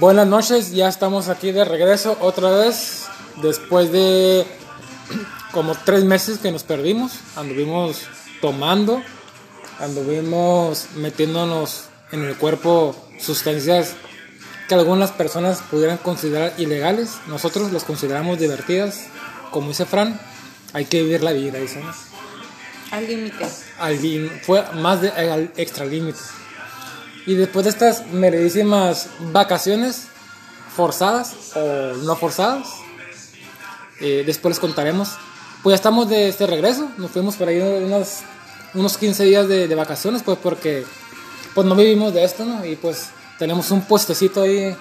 [0.00, 3.04] Buenas noches, ya estamos aquí de regreso otra vez.
[3.42, 4.46] Después de
[5.52, 8.06] como tres meses que nos perdimos, anduvimos
[8.40, 9.02] tomando,
[9.78, 13.92] anduvimos metiéndonos en el cuerpo sustancias
[14.70, 17.18] que algunas personas pudieran considerar ilegales.
[17.26, 19.08] Nosotros las consideramos divertidas.
[19.50, 20.18] Como dice Fran,
[20.72, 21.84] hay que vivir la vida, dicen.
[22.90, 23.46] Al límite.
[23.78, 23.98] Al
[24.46, 26.20] fue más de al extra límite.
[27.26, 30.08] Y después de estas meredísimas vacaciones,
[30.74, 32.68] forzadas o no forzadas,
[34.00, 35.10] eh, después les contaremos.
[35.62, 38.20] Pues ya estamos de este regreso, nos fuimos por ahí unos,
[38.74, 40.84] unos 15 días de, de vacaciones, pues porque
[41.54, 42.64] pues no vivimos de esto, ¿no?
[42.64, 44.74] Y pues tenemos un puestecito ahí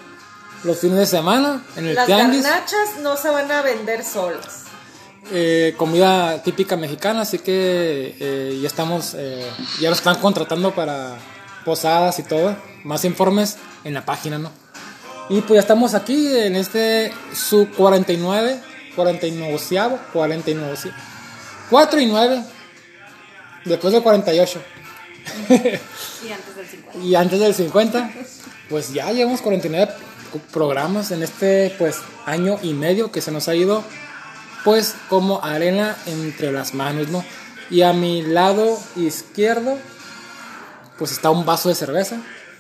[0.64, 2.44] los fines de semana en el Las tianguis.
[2.44, 4.64] garnachas no se van a vender solas.
[5.32, 9.48] Eh, comida típica mexicana, así que eh, ya estamos, eh,
[9.80, 11.18] ya lo están contratando para
[11.70, 12.56] posadas y todo.
[12.84, 14.52] Más informes en la página, ¿no?
[15.30, 18.60] Y pues ya estamos aquí en este su 49,
[18.96, 20.94] 49, 49,
[21.70, 22.44] 4 y 9,
[23.66, 24.62] después de 48.
[26.24, 26.90] Y antes del 50.
[27.04, 28.12] Y antes del 50,
[28.68, 29.92] pues ya llevamos 49
[30.52, 33.84] programas en este pues año y medio que se nos ha ido
[34.64, 37.24] pues como arena entre las manos, ¿no?
[37.70, 39.78] Y a mi lado izquierdo
[41.00, 42.18] pues está un vaso de cerveza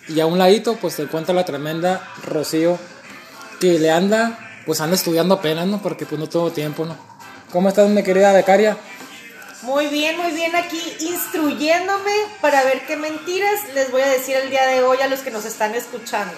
[0.07, 2.79] y a un ladito pues se encuentra la tremenda Rocío
[3.59, 5.81] que le anda pues anda estudiando apenas, ¿no?
[5.81, 6.95] Porque pues no tengo tiempo, ¿no?
[7.51, 8.77] ¿Cómo estás mi querida becaria?
[9.63, 14.49] Muy bien, muy bien aquí instruyéndome para ver qué mentiras les voy a decir el
[14.49, 16.33] día de hoy a los que nos están escuchando.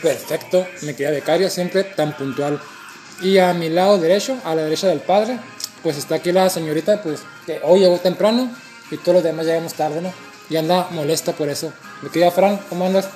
[0.00, 2.60] Perfecto, me queda becaria, siempre tan puntual.
[3.20, 5.38] Y a mi lado derecho, a la derecha del padre,
[5.82, 8.54] pues está aquí la señorita, pues que hoy llegó temprano
[8.90, 10.12] y todos los demás llegamos tarde, ¿no?
[10.50, 11.72] Y anda molesta por eso.
[12.02, 13.08] Mi querida Fran, ¿cómo andas?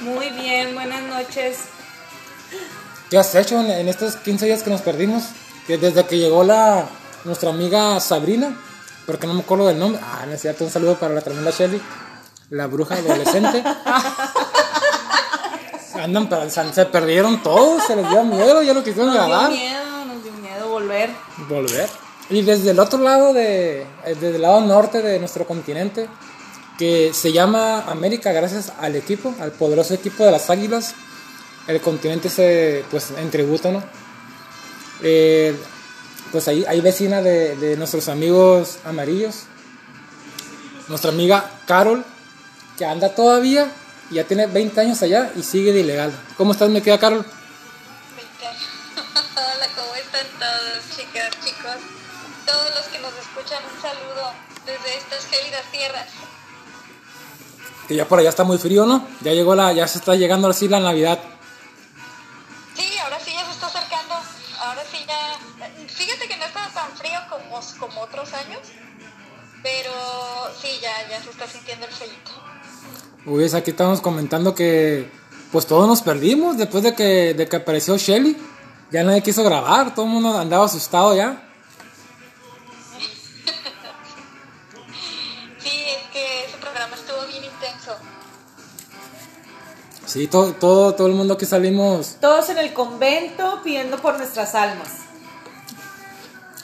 [0.00, 1.58] Muy bien, buenas noches.
[3.10, 5.24] ¿Qué has hecho en, en estos 15 días que nos perdimos?
[5.66, 6.86] Que desde que llegó la
[7.24, 8.56] nuestra amiga Sabrina,
[9.04, 10.00] porque no me acuerdo del nombre.
[10.02, 11.80] Ah, no es cierto, un saludo para la tremenda Shelly,
[12.50, 13.62] la bruja adolescente.
[16.02, 19.50] Andan, pero se, perdieron todos, se les dio miedo, ya lo quisieron Nos dio grabar.
[19.50, 21.10] miedo, nos dio miedo volver.
[21.48, 21.88] volver.
[22.28, 26.08] Y desde el otro lado, de, eh, desde el lado norte de nuestro continente,
[26.76, 30.94] que se llama América gracias al equipo, al poderoso equipo de las Águilas,
[31.68, 33.82] el continente se, pues, en tributo, ¿no?
[35.02, 35.56] Eh,
[36.32, 39.44] pues ahí hay vecina de, de nuestros amigos amarillos,
[40.88, 42.04] nuestra amiga Carol,
[42.76, 43.70] que anda todavía,
[44.10, 46.12] ya tiene 20 años allá y sigue de ilegal.
[46.36, 47.24] ¿Cómo estás, mi querida Carol?
[49.36, 51.95] Hola, ¿cómo están todos, chicas, chicos?
[52.46, 54.32] Todos los que nos escuchan, un saludo
[54.64, 56.06] desde estas gélidas tierras.
[57.88, 59.06] Que ya por allá está muy frío, ¿no?
[59.20, 61.18] Ya llegó la, ya se está llegando así la Navidad.
[62.76, 64.14] Sí, ahora sí ya se está acercando.
[64.60, 65.38] Ahora sí ya.
[65.88, 68.60] Fíjate que no está tan frío como, como otros años,
[69.62, 69.92] pero
[70.60, 72.10] sí, ya, ya se está sintiendo el frío.
[73.26, 75.10] Uy, es aquí estamos comentando que
[75.52, 78.36] pues todos nos perdimos después de que, de que apareció Shelly.
[78.90, 81.45] Ya nadie quiso grabar, todo el mundo andaba asustado ya.
[90.16, 94.54] Sí, todo, todo, todo el mundo que salimos, Todos en el convento pidiendo por nuestras
[94.54, 94.88] almas.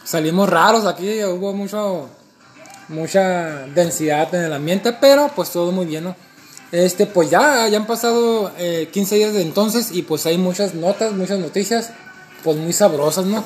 [0.04, 2.08] salimos raros aquí, hubo mucho,
[2.88, 6.16] mucha densidad en el ambiente, pero pues todo muy bien, ¿no?
[6.70, 10.72] Este, pues ya, ya han pasado eh, 15 días de entonces y pues hay muchas
[10.72, 11.90] notas, muchas noticias,
[12.42, 13.44] pues muy sabrosas, ¿no?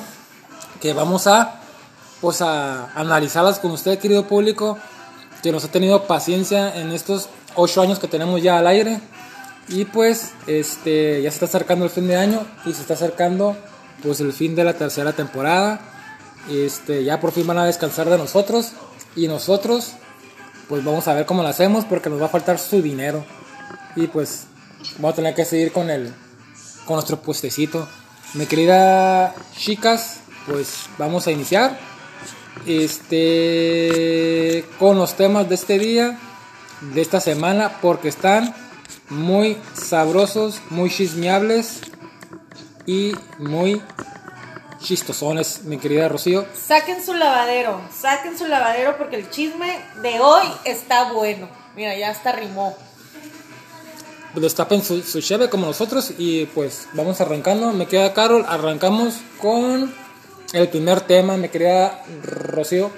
[0.79, 1.59] Que vamos a,
[2.21, 4.77] pues a analizarlas con usted, querido público,
[5.43, 9.01] que nos ha tenido paciencia en estos 8 años que tenemos ya al aire.
[9.69, 13.57] Y pues, este, ya se está acercando el fin de año y se está acercando,
[14.01, 15.81] pues el fin de la tercera temporada.
[16.49, 18.71] Este, ya por fin van a descansar de nosotros
[19.15, 19.93] y nosotros
[20.69, 23.25] pues vamos a ver cómo lo hacemos porque nos va a faltar su dinero.
[23.95, 24.45] Y pues
[24.97, 26.13] vamos a tener que seguir con el
[26.85, 27.87] con nuestro puestecito.
[28.33, 31.77] Mi querida chicas pues vamos a iniciar.
[32.65, 36.17] Este con los temas de este día
[36.93, 38.55] de esta semana porque están
[39.09, 41.81] muy sabrosos muy chismeables
[42.85, 43.81] y muy
[44.79, 50.45] chistosones mi querida Rocío Saquen su lavadero, saquen su lavadero porque el chisme de hoy
[50.65, 51.49] está bueno.
[51.75, 52.75] Mira, ya hasta rimó.
[54.35, 57.71] destapen su, su cheve como nosotros y pues vamos arrancando.
[57.71, 59.93] Me queda Carol, arrancamos con
[60.53, 62.91] el primer tema, me querida Rocío.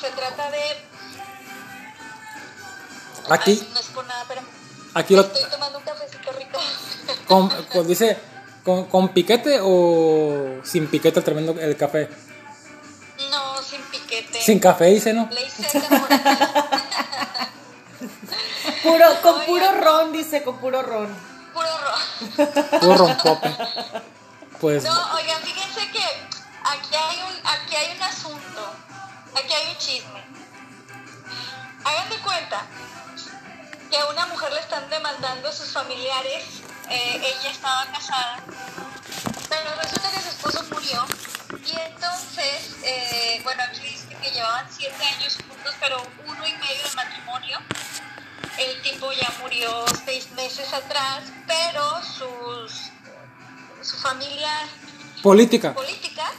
[0.00, 0.60] Se trata de.
[3.30, 3.50] Aquí.
[3.50, 4.42] Ay, no es por nada, pero.
[4.94, 5.22] Aquí lo...
[5.22, 6.58] Estoy tomando un cafecito rico.
[7.28, 8.18] Con, con dice,
[8.64, 12.08] con, con, piquete o sin piquete el tremendo el café?
[13.30, 14.40] No, sin piquete.
[14.40, 15.28] Sin café, dice, ¿no?
[15.30, 15.62] Le hice
[18.82, 19.46] puro, Con Oye.
[19.46, 21.08] puro ron, dice, con puro ron.
[21.54, 22.00] Puro ron.
[22.80, 23.56] Puro ron pope.
[24.60, 24.84] Pues.
[24.84, 26.04] No, oigan, fíjense que
[26.64, 28.74] aquí hay un, aquí hay un asunto
[29.38, 30.22] aquí hay un chisme.
[31.84, 32.66] Hagan de cuenta
[33.90, 36.44] que a una mujer le están demandando a sus familiares,
[36.90, 38.40] eh, ella estaba casada,
[39.48, 41.06] pero resulta que su esposo murió
[41.64, 46.82] y entonces, eh, bueno, aquí dice que llevaban siete años juntos, pero uno y medio
[46.84, 47.58] de matrimonio.
[48.58, 52.90] El tipo ya murió seis meses atrás, pero sus
[53.80, 54.50] su familia
[55.22, 55.72] política.
[55.72, 56.30] política.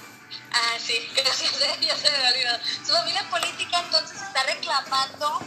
[0.52, 1.52] Ah, sí, gracias,
[1.82, 2.60] ya se me había olvidado.
[2.86, 5.42] Su familia política entonces está reclamando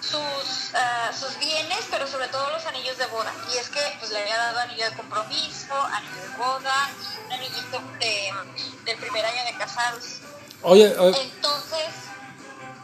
[0.00, 3.32] sus, ah, sus bienes, pero sobre todo los anillos de boda.
[3.54, 6.90] Y es que pues, le había dado anillo de compromiso, anillo de boda,
[7.26, 8.32] un anillito de,
[8.84, 10.04] del primer año de casados.
[10.62, 11.86] Oye, oye, Entonces,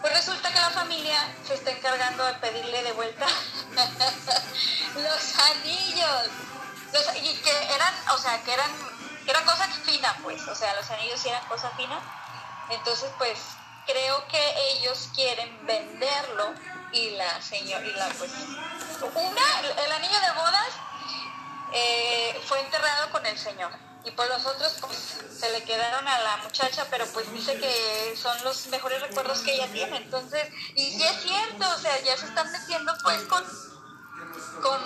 [0.00, 3.26] pues resulta que la familia se está encargando de pedirle de vuelta
[4.94, 6.28] los anillos.
[6.92, 8.70] Los- y que eran, o sea, que eran,
[9.30, 10.46] eran cosa fina, pues.
[10.48, 12.00] O sea, los anillos sí eran cosa fina.
[12.70, 13.38] Entonces, pues,
[13.86, 16.52] creo que ellos quieren venderlo
[16.92, 18.30] y la señora, y la, pues,
[19.14, 20.68] una, el anillo de bodas
[21.72, 23.70] eh, fue enterrado con el señor.
[24.04, 28.16] Y por los otros, pues se le quedaron a la muchacha, pero pues dice que
[28.16, 29.96] son los mejores recuerdos que ella tiene.
[29.96, 33.44] Entonces, y es cierto, o sea, ya se están metiendo pues con,
[34.62, 34.80] con.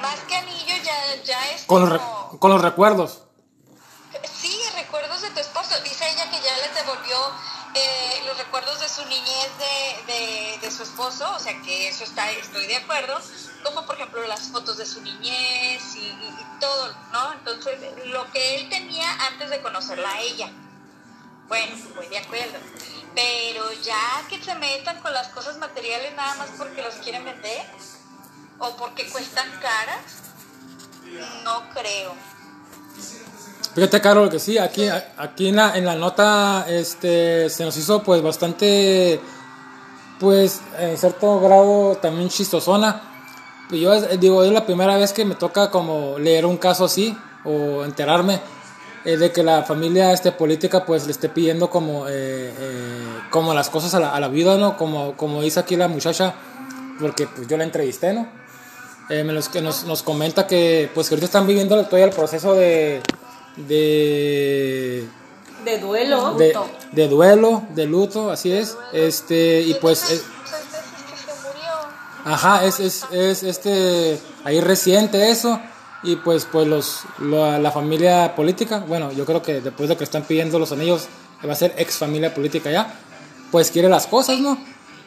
[0.00, 2.00] Más que anillo, ya, ya es con los,
[2.38, 3.22] con recuerdos.
[4.40, 5.80] Sí, recuerdos de tu esposo.
[5.82, 7.16] Dice ella que ya les devolvió
[7.74, 12.04] eh, los recuerdos de su niñez de, de, de su esposo, o sea que eso
[12.04, 13.20] está, estoy de acuerdo,
[13.64, 17.32] como por ejemplo las fotos de su niñez y, y- y todo, ¿no?
[17.34, 20.50] Entonces, lo que él tenía antes de conocerla a ella.
[21.48, 22.58] Bueno, estoy de acuerdo.
[23.14, 27.66] Pero ya que se metan con las cosas materiales nada más porque los quieren vender
[28.58, 30.02] o porque cuestan caras,
[31.44, 32.14] no creo.
[33.74, 34.88] Fíjate, Carol, que sí, aquí,
[35.18, 39.20] aquí en, la, en la nota este, se nos hizo pues bastante,
[40.18, 43.02] pues en cierto grado también chistosona.
[43.70, 47.16] Yo eh, digo, es la primera vez que me toca como leer un caso así
[47.44, 48.40] o enterarme
[49.04, 52.12] eh, de que la familia este, política pues le esté pidiendo como, eh,
[52.58, 54.76] eh, como las cosas a la, a la viuda, ¿no?
[54.76, 56.34] Como, como dice aquí la muchacha,
[56.98, 58.45] porque pues yo la entrevisté, ¿no?
[59.08, 62.12] Eh, me los, que nos, nos comenta que pues que ahorita están viviendo todavía el
[62.12, 63.00] proceso de,
[63.56, 65.06] de,
[65.64, 66.34] De duelo.
[66.34, 66.56] de,
[66.92, 68.76] de duelo, de luto, así es.
[68.92, 70.24] Este, y pues, Seis eh,
[72.24, 75.60] ajá, es, es, es este, ahí reciente eso.
[76.02, 80.04] Y pues, pues los, la, la familia política, bueno, yo creo que después de que
[80.04, 81.08] están pidiendo los anillos,
[81.40, 82.92] que va a ser ex familia política ya,
[83.50, 84.58] pues quiere las cosas, ¿no?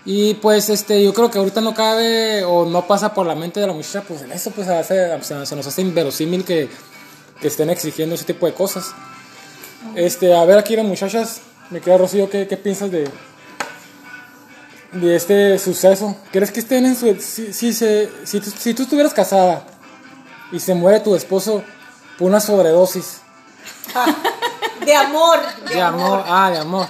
[0.06, 3.60] Y pues este, yo creo que ahorita no cabe o no pasa por la mente
[3.60, 6.70] de la muchacha, pues en eso pues se, hace- se- se nos hace inverosímil que,
[7.42, 8.94] que estén exigiendo ese tipo de cosas.
[9.96, 13.10] Este, a ver aquí las muchachas, me queda Rocío, ¿qué, qué piensas de,
[14.94, 16.16] de este suceso?
[16.32, 17.14] ¿Crees que estén en su...
[17.20, 19.66] Si, si, se, si, tú, si tú estuvieras casada
[20.52, 21.64] y se muere tu esposo
[22.18, 23.22] por una sobredosis
[24.86, 25.40] De amor.
[25.72, 26.88] de amor, ah, de amor,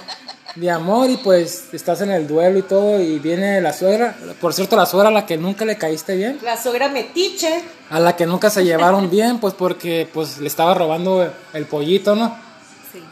[0.56, 4.52] de amor y pues estás en el duelo y todo y viene la suegra, por
[4.52, 7.62] cierto la suegra a la que nunca le caíste bien, La suegra metiche.
[7.90, 12.16] a la que nunca se llevaron bien, pues porque pues le estaba robando el pollito,
[12.16, 12.36] ¿no?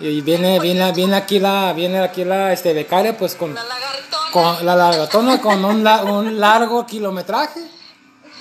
[0.00, 4.32] Y viene, viene, viene aquí la, viene aquí la este becaria pues con, La lagartona.
[4.32, 7.60] con la largatona con un, la- un largo kilometraje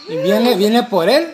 [0.10, 1.28] y viene, viene por él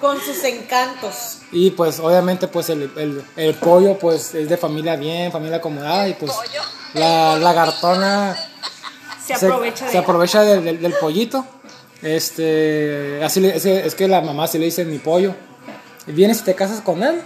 [0.00, 1.38] Con sus encantos.
[1.52, 6.08] y pues obviamente pues el, el, el pollo pues es de familia bien, familia acomodada
[6.08, 6.62] y pues pollo.
[6.94, 8.34] la lagartona
[9.24, 11.44] Se aprovecha se de aprovecha del, del- del pollito.
[12.02, 15.34] Este, así le- es, que- es que la mamá se le dice mi pollo.
[16.06, 17.20] Y vienes y te casas con él,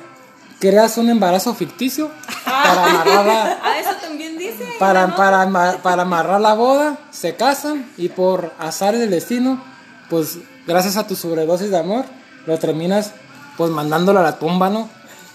[0.60, 2.10] creas un embarazo ficticio
[2.44, 4.66] para amarrar la, Ah, eso también dice.
[4.78, 5.16] para, ¿no?
[5.16, 9.62] para, para amarrar la boda, se casan y por azar del destino,
[10.10, 12.04] pues gracias a tu sobredosis de amor,
[12.46, 13.12] lo terminas
[13.56, 14.88] pues mandándolo a la tumba, ¿no?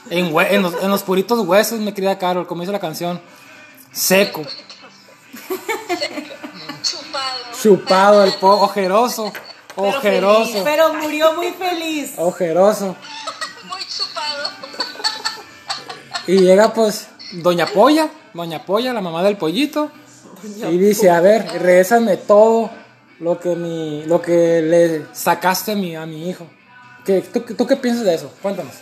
[0.10, 3.22] En, en, los, en los puritos huesos, mi querida Carol, como dice la canción.
[3.92, 4.42] Seco,
[6.84, 7.62] Chupado.
[7.62, 9.32] chupado, el po ojeroso,
[9.75, 12.13] ojeroso, Pero murió muy feliz.
[12.18, 12.96] ojeroso.
[13.68, 14.50] Muy chupado.
[16.28, 19.92] Y llega pues Doña Polla, Doña Polla, la mamá del pollito,
[20.44, 22.70] y dice, a ver, regrésame todo
[23.20, 26.48] lo que mi, lo que le sacaste a mi, a mi hijo.
[27.06, 28.34] ¿Qué, tú, ¿Tú qué piensas de eso?
[28.41, 28.75] Cuéntanos.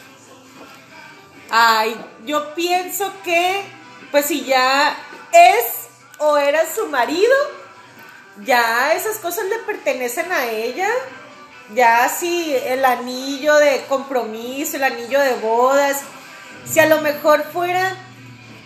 [1.49, 1.95] Ay,
[2.25, 3.63] yo pienso que,
[4.11, 4.97] pues si ya
[5.31, 7.35] es o era su marido,
[8.45, 10.89] ya esas cosas le pertenecen a ella.
[11.73, 16.01] Ya si el anillo de compromiso, el anillo de bodas,
[16.65, 17.95] si a lo mejor fuera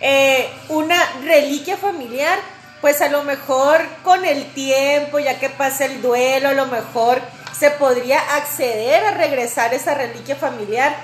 [0.00, 2.38] eh, una reliquia familiar,
[2.80, 7.20] pues a lo mejor con el tiempo, ya que pasa el duelo, a lo mejor
[7.58, 10.94] se podría acceder a regresar esa reliquia familiar.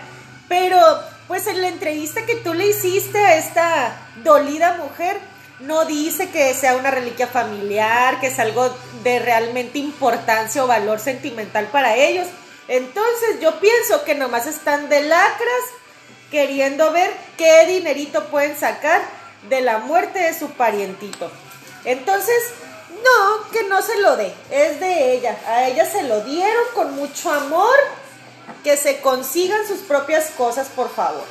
[0.49, 0.81] Pero
[1.27, 5.19] pues en la entrevista que tú le hiciste a esta dolida mujer,
[5.61, 11.01] no dice que sea una reliquia familiar, que es algo de realmente importancia o valor
[11.01, 12.27] sentimental para ellos.
[12.69, 15.65] Entonces yo pienso que nomás están de lacras
[16.31, 19.01] queriendo ver qué dinerito pueden sacar
[19.49, 21.31] de la muerte de su parientito.
[21.85, 22.37] Entonces,
[23.05, 25.37] no, que no se lo dé, es de ella.
[25.47, 27.77] A ella se lo dieron con mucho amor.
[28.65, 31.25] Que se consigan sus propias cosas, por favor.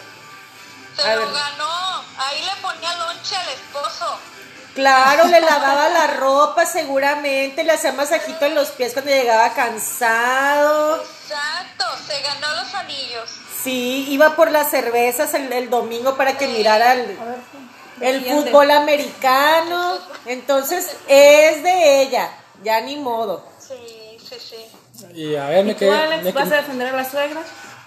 [0.96, 1.34] Se A lo ver.
[1.34, 2.04] ganó.
[2.20, 4.18] Ahí le ponía lonche al esposo.
[4.76, 11.02] Claro, le lavaba la ropa seguramente, le hacía masajito en los pies cuando llegaba cansado.
[11.04, 13.30] Exacto, se ganó los anillos.
[13.64, 17.18] Sí, iba por las cervezas el, el domingo para que mirara el,
[18.02, 19.98] el fútbol americano.
[20.26, 22.30] Entonces, es de ella,
[22.64, 23.44] ya ni modo.
[23.60, 25.06] Sí, sí, sí.
[25.16, 25.92] Y a ver, ¿Y me tú, quedé.
[25.92, 27.42] Alex, me vas quedé- a defender a la suegra?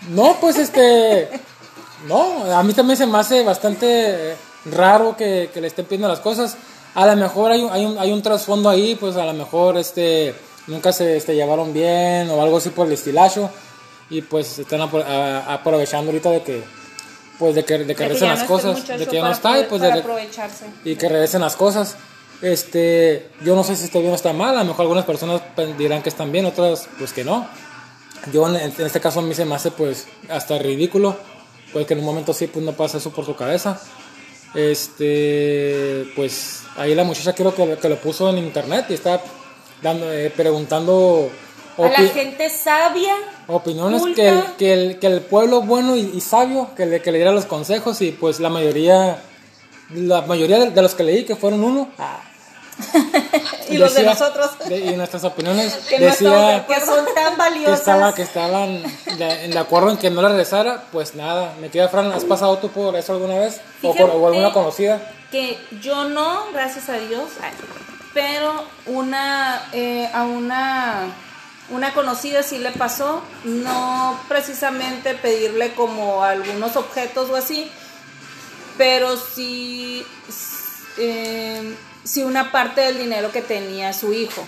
[0.09, 1.29] No, pues este.
[2.07, 6.21] No, a mí también se me hace bastante raro que, que le estén pidiendo las
[6.21, 6.57] cosas.
[6.95, 9.76] A lo mejor hay, un- hay, un, hay un trasfondo ahí, pues a lo mejor
[9.76, 10.35] este
[10.67, 13.50] nunca se este, llevaron bien o algo así por el estilacho.
[14.09, 15.05] Y pues están apro-
[15.47, 16.64] aprovechando ahorita de que
[17.40, 19.23] pues de que, de que De que regresen ya las no cosas, de que ya
[19.25, 20.66] no está y pues de que- aprovecharse.
[20.85, 21.97] y que regresen las cosas.
[22.42, 25.42] Este, yo no sé si está bien o está mal, a lo mejor algunas personas
[25.76, 27.49] dirán que están bien, otras pues que no.
[28.32, 31.16] Yo en, en este caso a mí se me hace pues hasta ridículo,
[31.73, 33.80] pues que en un momento sí pues no pasa eso por su cabeza.
[34.54, 39.20] Este, pues ahí la muchacha creo que, que lo puso en internet y está
[39.82, 41.30] dando, eh, preguntando
[41.84, 43.14] A la gente sabia,
[43.46, 47.10] opiniones que el, que, el, que el pueblo bueno y, y sabio que le, que
[47.12, 49.22] le diera los consejos y pues la mayoría
[49.94, 51.88] la mayoría de, de los que leí que fueron uno
[53.68, 54.50] Y los de decía- nosotros.
[54.68, 56.66] de- y nuestras opiniones Que no de decía acuerdo.
[56.80, 57.78] que son tan que valiosas.
[57.80, 58.82] estaba que estaban
[59.18, 62.56] de, de acuerdo en que no la regresara pues nada me queda Fran ¿has pasado
[62.58, 66.94] tú por eso alguna vez o, por, o alguna conocida que yo no, gracias a
[66.94, 67.22] Dios,
[68.12, 71.06] pero una eh, a una
[71.70, 77.70] una conocida sí le pasó, no precisamente pedirle como algunos objetos o así,
[78.78, 80.04] pero sí
[80.98, 81.74] eh,
[82.04, 84.44] sí una parte del dinero que tenía su hijo.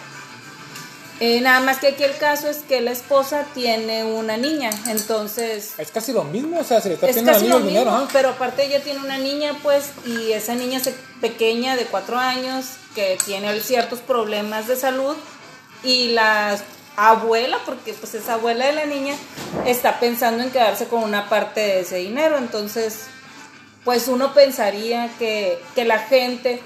[1.20, 5.74] Eh, nada más que aquí el caso es que la esposa tiene una niña, entonces
[5.78, 7.84] es casi lo mismo o sea se le está es pidiendo al casi lo dinero
[7.92, 8.08] mismo, ajá.
[8.12, 12.64] pero aparte ella tiene una niña, pues, y esa niña se- pequeña de cuatro años
[12.96, 15.14] que tiene ciertos problemas de salud
[15.84, 16.58] y la
[16.96, 19.14] abuela, porque pues es abuela de la niña,
[19.66, 23.06] está pensando en quedarse con una parte de ese dinero, entonces,
[23.84, 26.60] pues uno pensaría que, que la gente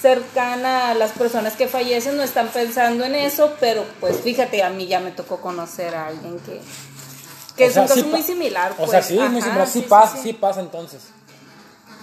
[0.00, 4.70] cercana a las personas que fallecen no están pensando en eso, pero pues fíjate, a
[4.70, 6.60] mí ya me tocó conocer a alguien que,
[7.56, 8.72] que O es sea, un caso sí muy similar.
[8.72, 8.90] o pues.
[8.90, 10.22] sea sí muy similar sí, sí, pasa sí.
[10.22, 11.00] sí pasa entonces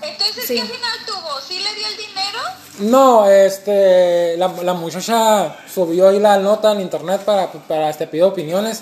[0.01, 0.55] Entonces, Sí.
[0.55, 1.39] ¿qué final tuvo?
[1.48, 2.39] ¿Sí le dio el dinero?
[2.79, 8.29] No, este, la, la muchacha subió ahí la nota en internet para, para este, pidió
[8.29, 8.81] opiniones,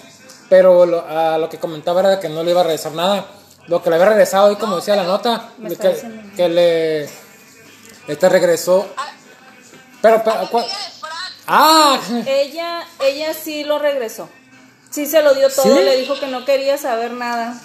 [0.50, 3.26] pero lo, a lo que comentaba era que no le iba a regresar nada.
[3.68, 7.04] Lo que le había regresado ahí, como decía la nota, que, que le,
[8.08, 8.88] este regresó.
[10.02, 10.64] Pero, pero, La ¿cuál?
[10.64, 11.34] amiga de Fran.
[11.48, 14.30] Ah, Ella, ella sí lo regresó.
[14.90, 15.84] Sí se lo dio todo, ¿Sí?
[15.84, 17.60] le dijo que no quería saber nada.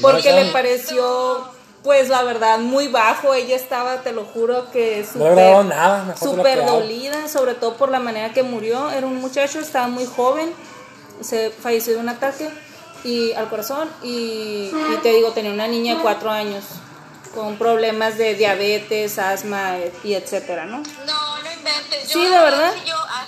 [0.00, 1.50] Porque No, le pareció,
[1.88, 3.32] pues la verdad, muy bajo.
[3.32, 6.72] Ella estaba, te lo juro, que no súper súper quedaba.
[6.72, 8.90] dolida, sobre todo por la manera que murió.
[8.90, 10.52] Era un muchacho, estaba muy joven,
[11.22, 12.50] se falleció de un ataque
[13.04, 13.88] y al corazón.
[14.02, 16.62] Y, y te digo, tenía una niña de cuatro años
[17.34, 20.82] con problemas de diabetes, asma y etcétera, ¿no?
[21.06, 22.06] No, no inventes.
[22.10, 22.74] Yo, Sí, de verdad.
[22.84, 23.24] yo, ah,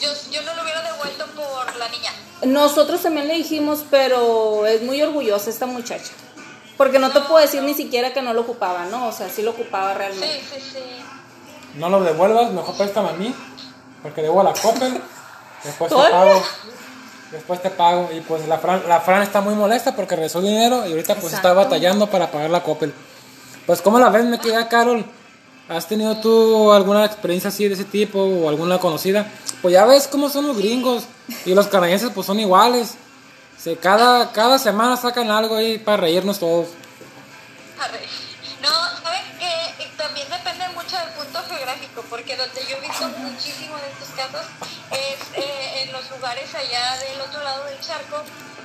[0.00, 2.10] yo, yo no lo hubiera devuelto por la niña.
[2.40, 6.12] Nosotros también le dijimos, pero es muy orgullosa esta muchacha.
[6.76, 9.08] Porque no te puedo decir ni siquiera que no lo ocupaba, ¿no?
[9.08, 10.40] O sea, sí lo ocupaba Sí, realmente.
[10.54, 10.78] sí, sí.
[11.76, 13.34] no lo devuelvas, mejor préstame a mí,
[14.02, 15.00] porque debo a la Coppel,
[15.64, 16.42] después te pago.
[17.30, 18.08] Después te pago.
[18.14, 21.14] Y pues la Fran, la Fran está muy molesta porque regresó el dinero y ahorita
[21.14, 21.54] pues está Exacto.
[21.56, 22.92] batallando para pagar la Coppel.
[23.66, 25.04] Pues como la ves, me queda Carol.
[25.68, 29.30] ¿Has tenido tú alguna experiencia así de ese tipo o alguna conocida?
[29.62, 31.04] Pues ya ves cómo son los gringos
[31.46, 32.96] y los canadienses pues son iguales.
[33.62, 36.70] Se, cada, cada semana sacan algo ahí para reírnos todos.
[38.60, 38.68] No,
[39.02, 43.88] ¿saben que También depende mucho del punto geográfico, porque donde yo he visto muchísimo de
[43.92, 44.46] estos casos
[44.90, 48.22] es eh, en los lugares allá del otro lado del charco,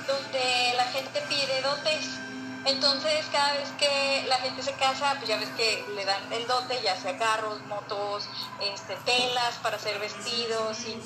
[0.08, 2.18] donde la gente pide dotes.
[2.64, 6.44] Entonces, cada vez que la gente se casa, pues ya ves que le dan el
[6.48, 8.28] dote, ya sea carros, motos,
[8.60, 11.00] este, telas para hacer vestidos y,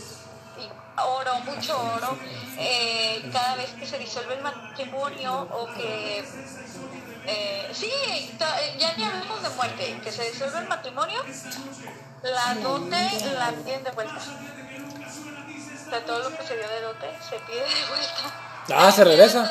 [0.59, 0.69] y
[1.01, 2.19] oro, mucho oro.
[2.59, 6.25] Eh, cada vez que se disuelve el matrimonio o que
[7.27, 11.23] eh, sí, eh, ya ni hablamos de muerte, que se disuelve el matrimonio,
[12.23, 14.19] la dote la piden de vuelta.
[15.87, 18.43] O sea, todo lo que se dio de dote se pide de vuelta.
[18.75, 19.51] Ah, se regresa.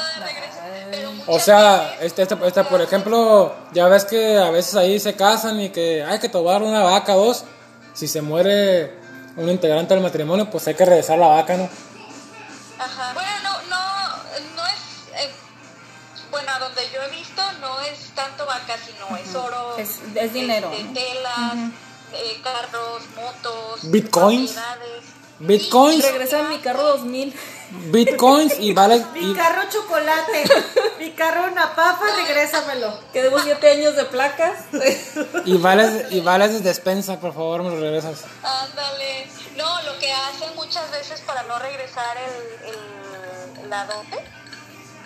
[1.27, 5.60] O sea, este, este, este, por ejemplo, ya ves que a veces ahí se casan
[5.60, 7.43] y que hay que tomar una vaca, dos.
[7.93, 9.00] Si se muere
[9.38, 11.69] un integrante del matrimonio, pues hay que regresar la vaca, ¿no?
[12.79, 13.13] Ajá.
[13.13, 15.31] Bueno, no, no, no es, eh,
[16.31, 20.33] bueno, a donde yo he visto no es tanto vaca, sino es oro, Es- es
[20.33, 20.71] dinero.
[20.71, 21.53] este, telas,
[22.13, 24.51] eh, carros, motos, Bitcoins.
[24.51, 25.03] propiedades.
[25.48, 27.33] Bitcoins, Regresa mi carro 2000.
[27.91, 29.03] bitcoins y vale.
[29.13, 30.43] Mi y- carro chocolate,
[31.00, 33.00] mi carro napafa, regrésamelo.
[33.13, 34.65] Que debo 7 años de placas.
[35.46, 38.25] Y vales, y vales de despensa, por favor, me lo regresas.
[38.44, 39.27] Ándale.
[39.55, 42.70] No, lo que hacen muchas veces para no regresar el,
[43.63, 44.18] el, la dote,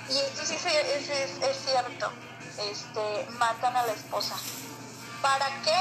[0.10, 2.12] y esto sí se- es, es, es cierto,
[2.70, 4.36] este, matan a la esposa.
[5.22, 5.76] ¿Para qué?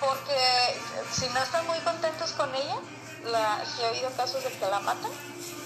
[0.00, 0.80] Porque
[1.12, 2.76] si no están muy contentos con ella,
[3.30, 5.10] la, sí ha habido casos de que la matan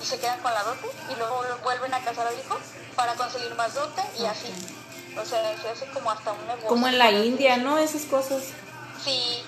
[0.03, 2.57] y se quedan con la dote y luego lo vuelven a casar al hijo
[2.95, 4.53] para conseguir más dote y así.
[5.21, 6.69] O sea, se hace como hasta un negocio.
[6.69, 7.79] Como en la India, ¿no?
[7.79, 8.43] Esas cosas.
[9.03, 9.43] Sí,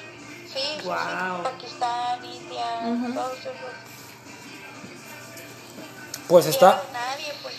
[0.53, 0.89] sí, sí.
[0.89, 3.13] Pakistán, India, Ujú.
[3.13, 3.53] todos esos.
[6.27, 7.55] Pues está, nadie, pues.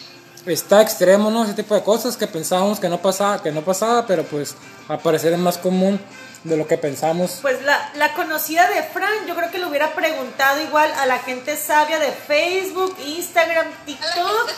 [0.46, 1.44] está extremo, ¿no?
[1.44, 4.56] Ese tipo de cosas que pensábamos que no pasaba, que no pasaba, pero pues
[4.88, 6.00] al parecer es más común
[6.44, 7.38] de lo que pensamos.
[7.42, 11.20] Pues la, la conocida de Fran, yo creo que le hubiera preguntado igual a la
[11.20, 14.50] gente sabia de Facebook, Instagram, TikTok,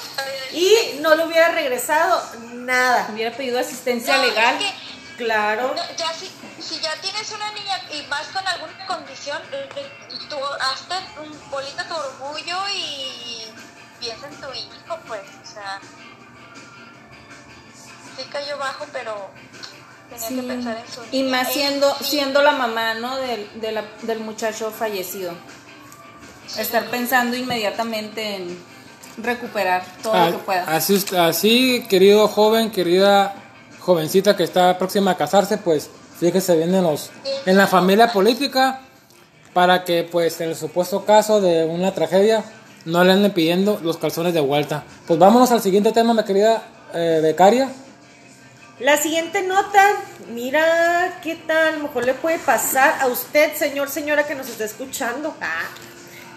[0.54, 3.08] y no le hubiera regresado nada.
[3.12, 4.56] Hubiera pedido asistencia No, legal.
[4.62, 5.76] es que, Claro.
[5.76, 9.92] no, ya si, si ya tienes una niña y más con alguna condición, eh, eh,
[10.28, 13.46] tú hazte un bolita tu orgullo y
[14.00, 15.80] piensa en tu hijo, pues, o sea.
[18.18, 19.30] Sí cayó bajo, pero
[20.14, 20.36] tenía Sí.
[20.36, 21.10] que pensar en su niña.
[21.12, 22.04] Y más siendo, sí.
[22.06, 23.18] siendo la mamá, ¿no?
[23.18, 25.34] Del, de la- del muchacho fallecido.
[26.58, 28.58] Estar pensando inmediatamente en
[29.18, 30.64] recuperar todo Ah, lo que pueda.
[30.76, 33.34] Así, así, querido joven, querida
[33.80, 37.10] jovencita que está próxima a casarse, pues fíjese bien en, los,
[37.46, 38.82] en la familia política
[39.54, 42.44] para que, pues, en el supuesto caso de una tragedia,
[42.86, 44.84] no le anden pidiendo los calzones de vuelta.
[45.08, 47.70] Pues vámonos al siguiente tema, mi querida eh, becaria.
[48.84, 49.82] La siguiente nota,
[50.28, 54.50] mira qué tal, a lo mejor le puede pasar a usted, señor, señora que nos
[54.50, 55.34] está escuchando.
[55.40, 55.64] Ah.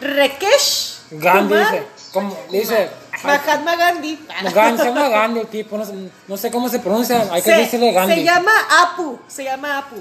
[0.00, 0.98] Rekesh.
[1.12, 2.38] Gandhi Kumar dice, ¿cómo?
[2.50, 2.90] dice,
[3.24, 4.18] Mahatma Gandhi.
[4.54, 7.50] Gandhi, se llama Gandhi el tipo, no, sé- no sé cómo se pronuncia, hay que
[7.50, 8.14] Se, decirle Gandhi.
[8.16, 9.18] se llama Apu.
[9.28, 9.96] Se llama Apu.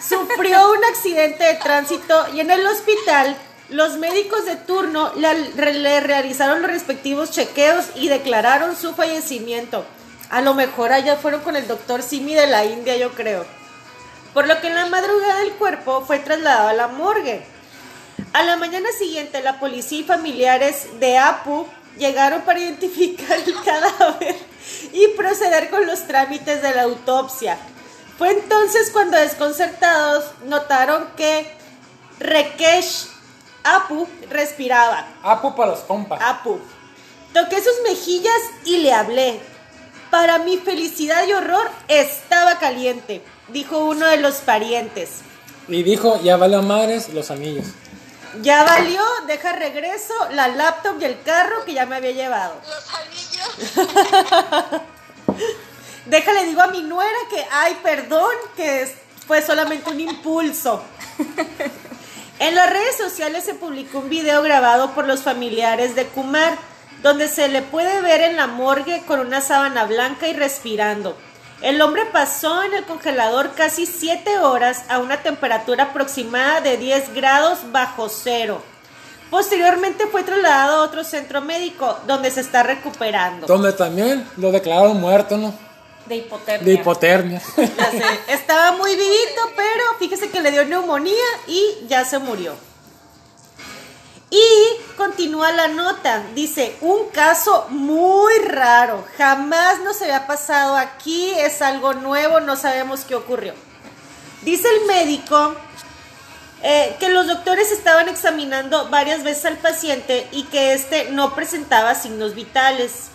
[0.00, 3.36] Sufrió un accidente de tránsito y en el hospital
[3.68, 9.84] los médicos de turno le, le realizaron los respectivos chequeos y declararon su fallecimiento.
[10.30, 13.44] A lo mejor allá fueron con el doctor Simi de la India, yo creo.
[14.34, 17.44] por lo que en la madrugada el cuerpo fue trasladado a la morgue.
[18.32, 21.66] A la mañana siguiente, la policía y familiares de Apu
[21.98, 24.36] llegaron para identificar el cadáver
[24.92, 27.58] y proceder con los trámites de la autopsia.
[28.18, 31.46] Fue entonces cuando desconcertados notaron que
[32.18, 33.08] Rekesh
[33.64, 35.06] Apu respiraba.
[35.22, 36.20] Apu para los compas.
[36.22, 36.58] Apu.
[37.32, 39.40] Toqué sus mejillas y le hablé.
[40.10, 45.20] Para mi felicidad y horror estaba caliente, dijo uno de los parientes.
[45.68, 47.68] Y dijo, ya vale a madres los anillos.
[48.40, 52.54] Ya valió, deja regreso la laptop y el carro que ya me había llevado.
[52.66, 54.82] Los anillos.
[56.06, 58.92] Déjale, digo a mi nuera que, ay, perdón, que
[59.26, 60.82] fue solamente un impulso.
[62.38, 66.56] En las redes sociales se publicó un video grabado por los familiares de Kumar,
[67.02, 71.16] donde se le puede ver en la morgue con una sábana blanca y respirando.
[71.62, 77.14] El hombre pasó en el congelador casi 7 horas a una temperatura aproximada de 10
[77.14, 78.60] grados bajo cero.
[79.30, 83.46] Posteriormente fue trasladado a otro centro médico donde se está recuperando.
[83.46, 85.54] Donde también lo declararon muerto, ¿no?
[86.06, 86.66] De hipotermia.
[86.66, 87.42] De hipotermia.
[87.56, 91.14] Ya sé, estaba muy vivito, pero fíjese que le dio neumonía
[91.46, 92.54] y ya se murió.
[94.32, 101.60] Y continúa la nota, dice, un caso muy raro, jamás nos había pasado aquí, es
[101.60, 103.52] algo nuevo, no sabemos qué ocurrió.
[104.40, 105.54] Dice el médico
[106.62, 111.94] eh, que los doctores estaban examinando varias veces al paciente y que este no presentaba
[111.94, 113.08] signos vitales.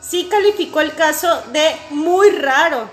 [0.00, 2.90] Sí calificó el caso de muy raro,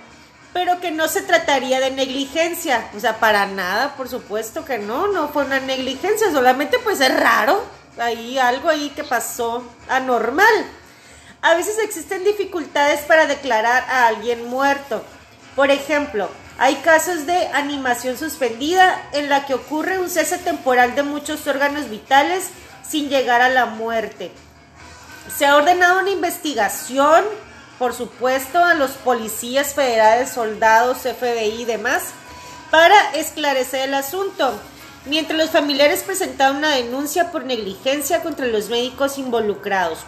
[0.53, 2.89] pero que no se trataría de negligencia.
[2.95, 7.17] O sea, para nada, por supuesto que no, no fue una negligencia, solamente pues es
[7.19, 7.63] raro.
[7.97, 10.53] Ahí algo ahí que pasó anormal.
[11.41, 15.03] A veces existen dificultades para declarar a alguien muerto.
[15.55, 21.03] Por ejemplo, hay casos de animación suspendida en la que ocurre un cese temporal de
[21.03, 22.49] muchos órganos vitales
[22.87, 24.31] sin llegar a la muerte.
[25.33, 27.23] Se ha ordenado una investigación,
[27.79, 32.03] por supuesto, a los policías federales, soldados, FBI y demás,
[32.69, 34.51] para esclarecer el asunto.
[35.05, 39.99] Mientras los familiares presentaron una denuncia por negligencia contra los médicos involucrados.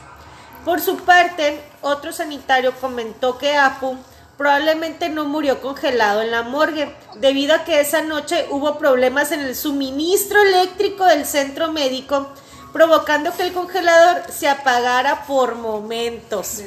[0.65, 3.97] Por su parte, otro sanitario comentó que Apu
[4.37, 9.39] probablemente no murió congelado en la morgue, debido a que esa noche hubo problemas en
[9.39, 12.27] el suministro eléctrico del centro médico,
[12.73, 16.63] provocando que el congelador se apagara por momentos.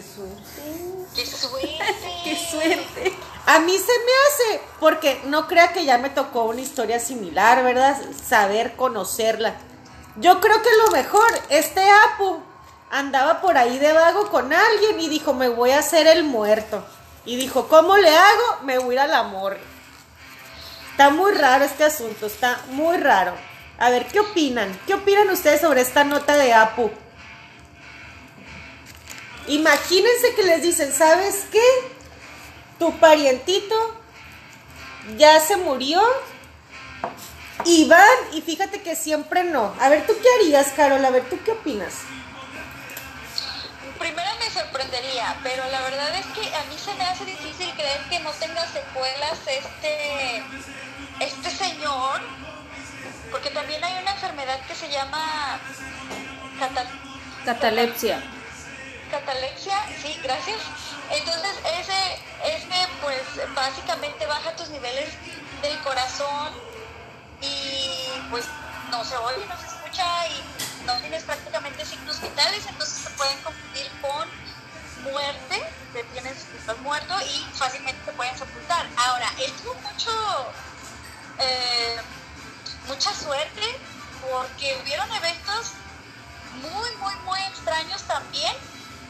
[1.14, 1.78] ¡Qué suerte!
[2.24, 3.16] ¡Qué suerte!
[3.46, 7.62] A mí se me hace, porque no crea que ya me tocó una historia similar,
[7.62, 7.96] ¿verdad?
[8.26, 9.54] Saber conocerla.
[10.16, 12.42] Yo creo que lo mejor, este Apu
[12.90, 16.84] andaba por ahí de vago con alguien y dijo, me voy a hacer el muerto.
[17.26, 18.62] Y dijo, ¿cómo le hago?
[18.62, 19.60] Me voy a ir a la morgue.
[20.92, 23.34] Está muy raro este asunto, está muy raro.
[23.78, 24.78] A ver, ¿qué opinan?
[24.86, 26.90] ¿Qué opinan ustedes sobre esta nota de Apu?
[29.46, 31.62] Imagínense que les dicen, ¿sabes qué?
[32.78, 33.74] Tu parientito
[35.16, 36.02] ya se murió
[37.64, 39.74] y van y fíjate que siempre no.
[39.80, 41.04] A ver, ¿tú qué harías, Carol?
[41.04, 41.94] A ver, ¿tú qué opinas?
[43.98, 48.00] Primero me sorprendería, pero la verdad es que a mí se me hace difícil creer
[48.10, 50.42] que no tenga secuelas este,
[51.20, 52.20] este señor,
[53.30, 55.58] porque también hay una enfermedad que se llama
[56.58, 56.88] catal
[57.44, 58.22] Catalepsia.
[59.10, 60.58] Catalexia, sí, gracias.
[61.10, 63.22] Entonces, ese, ese pues
[63.54, 65.10] básicamente baja tus niveles
[65.62, 66.52] del corazón
[67.40, 68.46] y pues
[68.90, 73.38] no se oye, no se escucha y no tienes prácticamente signos vitales, entonces se pueden
[73.42, 74.28] confundir con
[75.12, 75.62] muerte,
[75.92, 78.86] te tienes, estás muerto y fácilmente te pueden sepultar.
[78.96, 80.10] Ahora, él tuvo mucho,
[81.38, 81.96] eh,
[82.88, 83.78] mucha suerte
[84.30, 85.72] porque hubieron eventos
[86.62, 88.54] muy, muy, muy extraños también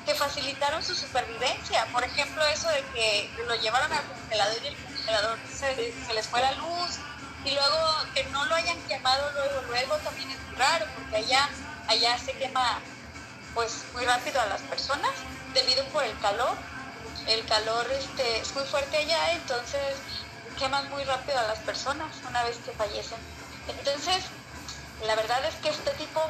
[0.04, 1.86] que facilitaron su supervivencia.
[1.92, 5.74] Por ejemplo, eso de que lo llevaron al congelador y el congelador se,
[6.14, 6.98] les fue la luz
[7.44, 7.78] y luego
[8.14, 11.48] que no lo hayan quemado luego, luego también es muy raro porque allá,
[11.88, 12.80] allá se quema
[13.54, 15.12] pues muy rápido a las personas
[15.52, 16.56] debido por el calor.
[17.26, 19.96] El calor este, es muy fuerte allá, entonces
[20.58, 23.18] queman muy rápido a las personas una vez que fallecen.
[23.68, 24.24] Entonces,
[25.06, 26.20] la verdad es que este tipo,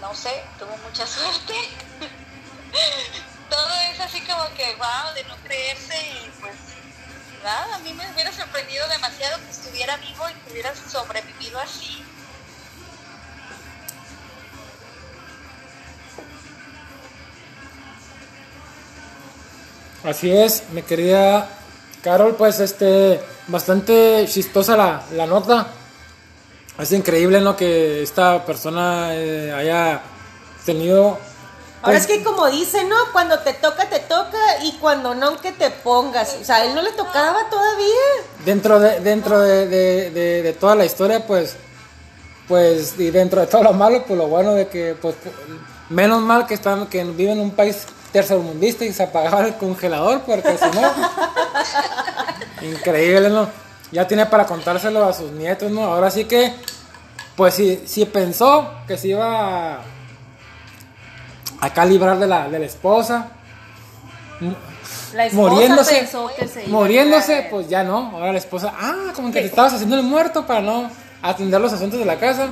[0.00, 1.54] no sé, tuvo mucha suerte.
[3.50, 6.54] Todo es así como que, wow, de no creerse y pues
[7.42, 12.02] nada, a mí me hubiera sorprendido demasiado que estuviera vivo y que hubiera sobrevivido así.
[20.04, 21.48] Así es, mi querida
[22.02, 25.66] Carol, pues este, bastante chistosa la, la nota.
[26.78, 27.56] Es increíble, ¿no?
[27.56, 30.00] Que esta persona eh, haya
[30.64, 31.18] tenido...
[31.88, 32.96] Ahora pues, es que como dice, ¿no?
[33.12, 36.36] Cuando te toca, te toca y cuando no, que te pongas.
[36.40, 37.86] O sea, él no le tocaba todavía.
[38.44, 41.56] dentro de dentro de, de- de- de toda la historia pues
[42.46, 45.30] pues y dentro de todo lo malo pues lo bueno de que pues pu-
[45.90, 50.22] menos mal que están que viven en un país tercermundista y se apagaba el congelador
[50.22, 50.92] porque si no
[52.62, 53.48] increíble no
[53.92, 56.54] ya tiene para contárselo a sus nietos no ahora sí que
[57.36, 59.80] pues si si pensó que se iba a
[61.60, 63.28] acá librar de la de la esposa
[65.12, 65.96] La esposa Muriéndose.
[65.96, 68.10] pensó que se iba Muriéndose, pues ya no.
[68.14, 70.90] Ahora la esposa, ah, como que te estabas haciendo el muerto para no
[71.22, 72.48] atender los asuntos de la casa.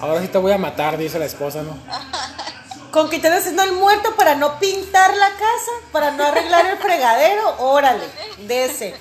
[0.00, 1.76] Ahora sí te voy a matar, dice la esposa, ¿no?
[2.90, 6.78] Con que estás haciendo el muerto para no pintar la casa, para no arreglar el
[6.78, 8.04] fregadero, órale,
[8.48, 8.94] de ese.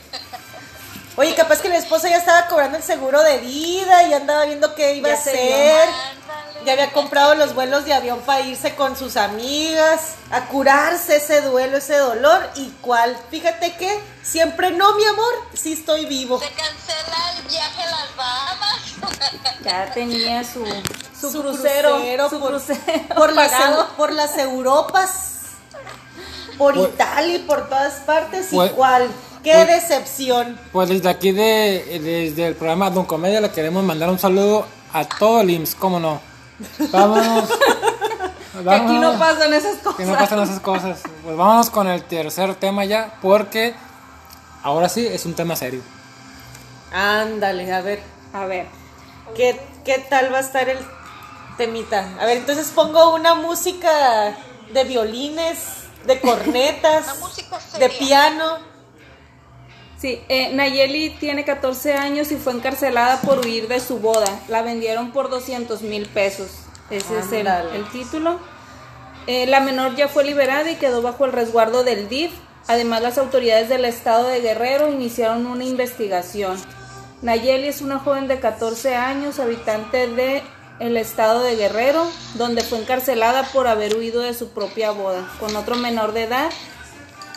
[1.15, 4.75] Oye, capaz que la esposa ya estaba cobrando el seguro de vida y andaba viendo
[4.75, 5.89] qué iba Ya a hacer.
[6.65, 11.41] Ya había comprado los vuelos de avión para irse con sus amigas, a curarse ese
[11.41, 12.49] duelo, ese dolor.
[12.55, 13.17] ¿Y cuál?
[13.31, 16.39] Fíjate que siempre no, mi amor, sí estoy vivo.
[16.39, 18.79] Se cancela el viaje a las Bahamas.
[19.63, 20.65] Ya tenía su,
[21.19, 22.81] su, Su crucero, crucero su por- crucero
[23.15, 23.51] por las,
[23.97, 25.11] por las Europas,
[26.57, 28.47] por Pues- Italia y por todas partes.
[28.51, 29.09] Pues- ¿Y cuál?
[29.43, 30.59] ¡Qué pues- decepción!
[30.71, 35.05] Pues desde aquí, de, desde el programa Don Comedia, le queremos mandar un saludo a
[35.05, 36.21] todo el IMSS, ¿cómo no?
[36.91, 37.49] Vámonos.
[38.63, 39.95] Que aquí no pasan esas cosas.
[39.95, 40.99] Que no pasan esas cosas.
[41.23, 43.75] Pues vámonos con el tercer tema ya, porque
[44.63, 45.81] ahora sí es un tema serio.
[46.91, 48.01] Ándale, a ver,
[48.33, 48.67] A ver,
[49.35, 50.79] ¿qué, ¿qué tal va a estar el
[51.57, 52.09] temita?
[52.19, 54.35] A ver, entonces pongo una música
[54.73, 55.57] de violines,
[56.05, 57.05] de cornetas,
[57.77, 58.57] de piano.
[59.99, 64.27] Sí, eh, Nayeli tiene 14 años y fue encarcelada por huir de su boda.
[64.47, 66.49] La vendieron por 200 mil pesos.
[66.89, 68.39] Ese es el, el título.
[69.27, 72.31] Eh, la menor ya fue liberada y quedó bajo el resguardo del DIF.
[72.67, 76.57] Además, las autoridades del estado de Guerrero iniciaron una investigación.
[77.21, 80.41] Nayeli es una joven de 14 años, habitante de
[80.79, 85.55] el estado de Guerrero, donde fue encarcelada por haber huido de su propia boda con
[85.55, 86.49] otro menor de edad,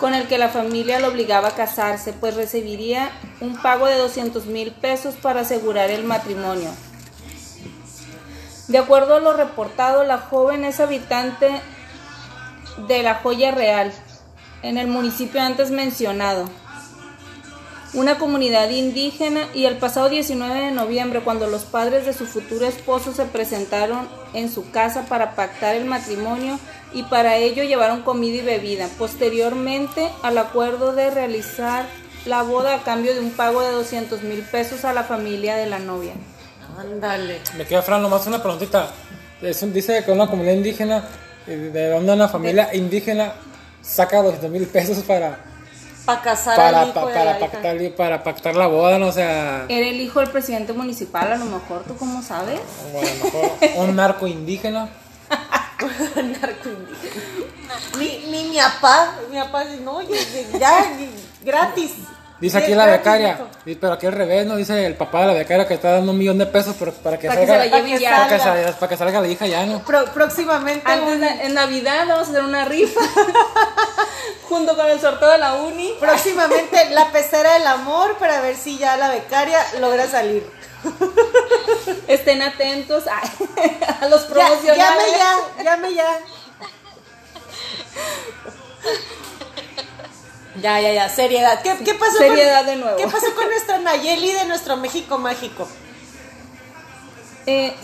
[0.02, 4.46] con el que la familia lo obligaba a casarse, pues recibiría un pago de 200
[4.46, 6.70] mil pesos para asegurar el matrimonio.
[8.66, 11.52] De acuerdo a lo reportado, la joven es habitante
[12.88, 13.92] de la Joya Real,
[14.62, 16.50] en el municipio antes mencionado,
[17.94, 22.66] una comunidad indígena, y el pasado 19 de noviembre, cuando los padres de su futuro
[22.66, 26.58] esposo se presentaron en su casa para pactar el matrimonio
[26.94, 31.86] y para ello llevaron comida y bebida, posteriormente al acuerdo de realizar
[32.26, 35.66] la boda a cambio de un pago de 200 mil pesos a la familia de
[35.66, 36.12] la novia.
[36.78, 37.40] Ándale.
[37.56, 38.88] Me queda Fran, nomás una preguntita.
[39.40, 41.04] Es un- dice que una comunidad indígena,
[41.46, 43.32] eh, ¿de dónde una familia indígena
[43.82, 45.38] saca 200 mil pesos para,
[46.06, 47.50] Para casar para, al hijo pa- de para, la hija.
[47.50, 48.98] pactar, para pactar la boda?
[48.98, 52.60] No o sea, Era el hijo del presidente municipal, a lo mejor, ¿tú cómo sabes?
[52.94, 53.50] o a lo mejor
[53.88, 54.88] un narco indígena.
[55.86, 57.74] Narco indígena.
[57.98, 60.18] Ni, ni mi papá, mi papá dice, no, ya,
[60.58, 60.86] ya,
[61.42, 61.92] gratis.
[62.40, 63.38] Dice aquí la becaria,
[63.80, 64.56] pero aquí al revés, ¿no?
[64.56, 67.16] Dice el papá de la becaria que está dando un millón de pesos pero para
[67.16, 68.62] que Para que salga se la lleven para que que salga.
[68.64, 69.78] salga- para que salga la hija ya, ¿no?
[69.84, 73.00] Pro- próximamente Antes un- de- en Navidad vamos a hacer una rifa
[74.48, 75.92] junto con el sorteo de la uni.
[76.00, 80.44] próximamente la pecera del amor para ver si ya la becaria logra salir.
[82.08, 83.20] Estén atentos a,
[84.04, 84.76] a los Ya, promocionales.
[84.76, 86.18] llame ya, llame ya.
[90.60, 91.62] Ya, ya, ya, seriedad.
[91.62, 92.96] ¿Qué, qué pasó Seriedad con, de nuevo.
[92.98, 95.66] ¿Qué pasó con nuestra Nayeli de nuestro México mágico?
[97.46, 97.74] Eh,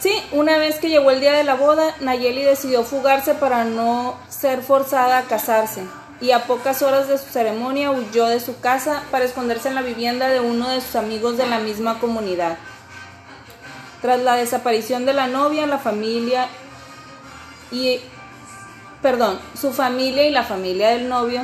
[0.00, 4.18] sí, una vez que llegó el día de la boda, Nayeli decidió fugarse para no
[4.28, 5.82] ser forzada a casarse.
[6.20, 9.82] Y a pocas horas de su ceremonia huyó de su casa para esconderse en la
[9.82, 12.56] vivienda de uno de sus amigos de la misma comunidad.
[14.00, 16.48] Tras la desaparición de la novia, la familia
[17.70, 18.00] y
[19.02, 21.42] perdón, su familia y la familia del novio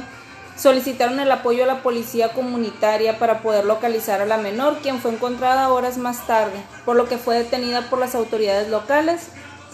[0.57, 5.13] solicitaron el apoyo a la policía comunitaria para poder localizar a la menor, quien fue
[5.13, 9.29] encontrada horas más tarde, por lo que fue detenida por las autoridades locales.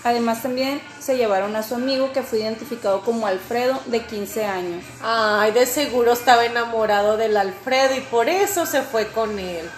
[0.05, 4.85] Además también se llevaron a su amigo que fue identificado como Alfredo de 15 años.
[5.03, 9.69] Ay, de seguro estaba enamorado del Alfredo y por eso se fue con él.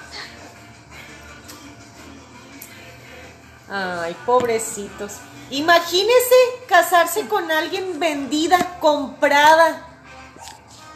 [3.71, 5.15] Ay, pobrecitos.
[5.51, 6.35] Imagínese
[6.69, 9.87] casarse con alguien vendida, comprada,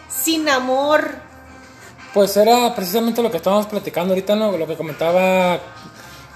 [0.08, 1.22] sin amor,
[2.12, 4.56] Pues era precisamente lo que estábamos platicando ahorita, ¿no?
[4.56, 5.58] Lo que comentaba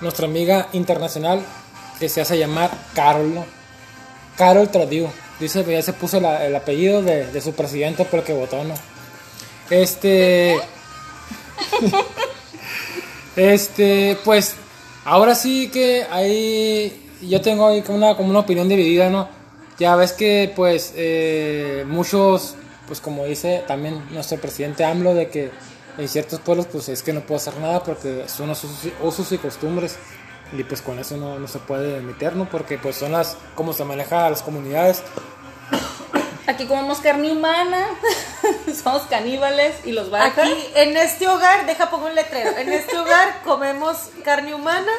[0.00, 1.40] nuestra amiga internacional,
[1.98, 3.44] que se hace llamar Carol, ¿no?
[4.36, 5.08] Carol Tradiu.
[5.40, 8.74] Dice que ya se puso el apellido de, su presidente porque votó, ¿no?
[9.70, 10.58] Este.
[13.36, 14.54] este, pues,
[15.04, 17.04] ahora sí que hay.
[17.22, 19.28] Yo tengo ahí como una, como una opinión dividida, ¿no?
[19.78, 22.56] Ya ves que, pues, eh, muchos,
[22.88, 25.50] pues, como dice también nuestro presidente AMLO, de que
[25.98, 28.64] en ciertos pueblos, pues, es que no puedo hacer nada porque son los
[29.02, 29.96] usos y costumbres.
[30.56, 32.48] Y pues con eso no, no se puede meter, ¿no?
[32.48, 35.02] Porque pues son las, como se maneja las comunidades.
[36.46, 37.84] Aquí comemos carne humana,
[38.82, 40.32] somos caníbales y los dejar.
[40.40, 44.90] Aquí, en este hogar, deja pongo un letrero, en este hogar comemos carne humana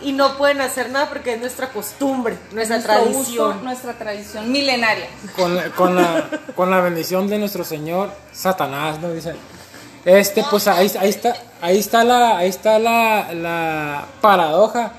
[0.00, 3.64] y no pueden hacer nada porque es nuestra costumbre, nuestra Nuestro tradición.
[3.64, 5.06] nuestra tradición milenaria.
[5.36, 9.10] con, la- con, la, con la bendición de nuestro Señor Satanás, ¿no?
[9.12, 9.36] Dicen.
[10.04, 14.92] Este, pues ahí, ahí está, ahí está la, ahí está la, la paradoja,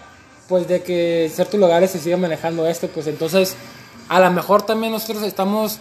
[0.48, 3.56] pues de que en ciertos lugares se sigue manejando esto, pues entonces
[4.08, 5.80] a lo mejor también nosotros estamos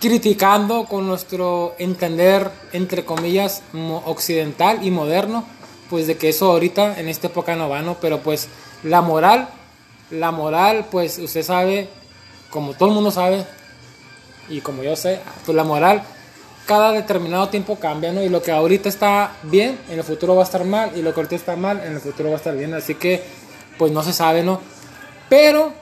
[0.00, 3.62] criticando con nuestro entender, entre comillas,
[4.06, 5.44] occidental y moderno,
[5.90, 7.94] pues de que eso ahorita en esta época no va, ¿no?
[8.00, 8.48] Pero pues
[8.82, 9.48] la moral,
[10.10, 11.88] la moral, pues usted sabe,
[12.50, 13.44] como todo el mundo sabe,
[14.48, 16.02] y como yo sé, pues la moral
[16.68, 18.22] cada determinado tiempo cambia, ¿no?
[18.22, 21.14] Y lo que ahorita está bien, en el futuro va a estar mal, y lo
[21.14, 23.24] que ahorita está mal, en el futuro va a estar bien, así que,
[23.78, 24.60] pues no se sabe, ¿no?
[25.30, 25.72] Pero,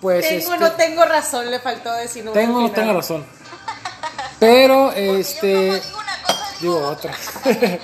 [0.00, 0.28] pues...
[0.28, 2.24] Tengo este, o no tengo razón, le faltó decir.
[2.24, 3.24] no tengo o no tengo razón.
[4.40, 5.46] Pero, Yo como este...
[5.46, 7.14] digo una cosa, digo, Digo otra.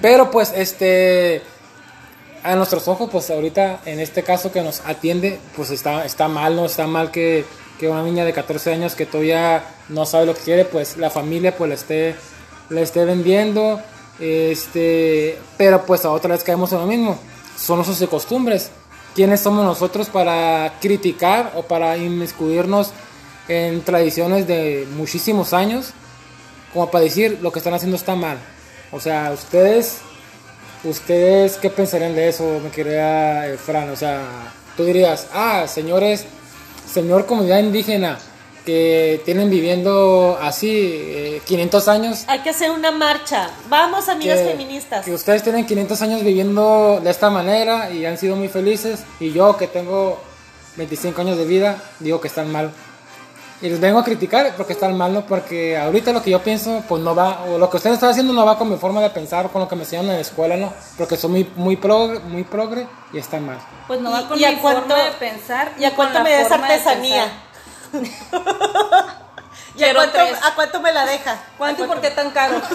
[0.00, 1.42] Pero pues este
[2.42, 6.56] a nuestros ojos pues ahorita en este caso que nos atiende pues está está mal,
[6.56, 7.44] no está mal que,
[7.80, 11.08] que una niña de 14 años que todavía no sabe lo que quiere, pues la
[11.10, 12.14] familia pues la esté
[12.68, 13.80] la esté vendiendo
[14.20, 17.18] este, pero pues a otra vez caemos en lo mismo.
[17.56, 18.70] Son usos y costumbres.
[19.14, 22.92] ¿Quiénes somos nosotros para criticar o para inmiscuirnos
[23.48, 25.94] en tradiciones de muchísimos años?
[26.72, 28.38] como para decir lo que están haciendo está mal.
[28.92, 29.98] O sea, ustedes,
[30.84, 33.90] ustedes qué pensarían de eso, me quería eh, Fran.
[33.90, 34.22] O sea,
[34.76, 36.26] tú dirías, ah, señores,
[36.92, 38.18] señor comunidad indígena
[38.64, 42.24] que tienen viviendo así eh, 500 años.
[42.26, 43.48] Hay que hacer una marcha.
[43.68, 45.04] Vamos, amigas que- feministas.
[45.04, 49.00] Que ustedes tienen 500 años viviendo de esta manera y han sido muy felices.
[49.18, 50.20] Y yo que tengo
[50.76, 52.70] 25 años de vida, digo que están mal.
[53.62, 55.26] Y les vengo a criticar porque están mal, ¿no?
[55.26, 58.32] Porque ahorita lo que yo pienso, pues no va, o lo que ustedes están haciendo
[58.32, 60.56] no va con mi forma de pensar, con lo que me enseñaron en la escuela,
[60.56, 60.72] ¿no?
[60.96, 63.58] Porque son muy, muy progre, muy progre y están mal.
[63.86, 65.72] Pues no ¿Y- va con a mi cuánto- forma de pensar.
[65.78, 67.24] ¿Y a cuánto me da esa forma de artesanía?
[67.92, 68.10] pensar.
[69.76, 71.38] ¿Y a cuánto, a cuánto me la deja?
[71.58, 72.60] ¿Cuánto ¿A y por qué tan caro?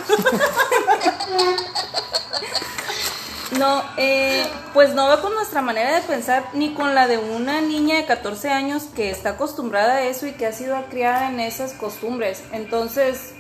[3.60, 7.62] No, eh, pues no va con nuestra manera de pensar ni con la de una
[7.62, 11.40] niña de 14 años que está acostumbrada a eso y que ha sido criada en
[11.40, 12.44] esas costumbres.
[12.52, 13.34] Entonces,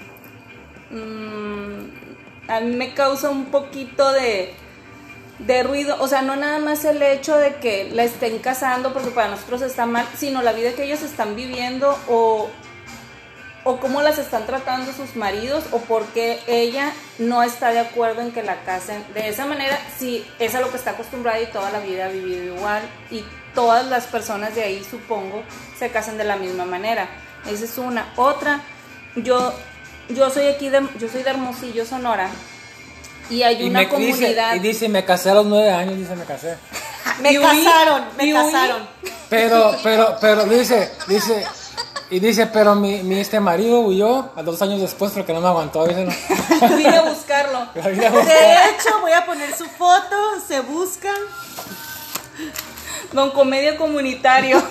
[0.89, 4.53] mm, a mí me causa un poquito de,
[5.39, 5.97] de ruido.
[5.99, 9.61] O sea, no nada más el hecho de que la estén casando porque para nosotros
[9.63, 12.49] está mal, sino la vida que ellos están viviendo o,
[13.65, 18.21] o cómo las están tratando sus maridos o por qué ella no está de acuerdo
[18.21, 21.47] en que la casen de esa manera si es a lo que está acostumbrada y
[21.47, 25.43] toda la vida ha vivido igual y todas las personas de ahí supongo
[25.77, 27.09] se casan de la misma manera
[27.49, 28.61] esa es una otra
[29.15, 29.51] yo
[30.09, 32.29] yo soy aquí de yo soy de Hermosillo Sonora
[33.29, 35.97] y hay Y una me comunidad dice, y dice, me casé a los 9 años,
[35.97, 36.55] dice, me casé.
[37.21, 38.87] Me casaron, me casaron.
[39.29, 41.45] Pero, pero, pero dice, dice,
[42.15, 45.49] y dice, pero mi, mi este marido huyó a dos años después porque no me
[45.49, 46.69] aguantó, dice, no.
[46.77, 47.67] vine a buscarlo.
[47.73, 50.15] De hecho, voy a poner su foto,
[50.47, 51.17] se buscan.
[53.11, 54.63] Don Comedia Comunitario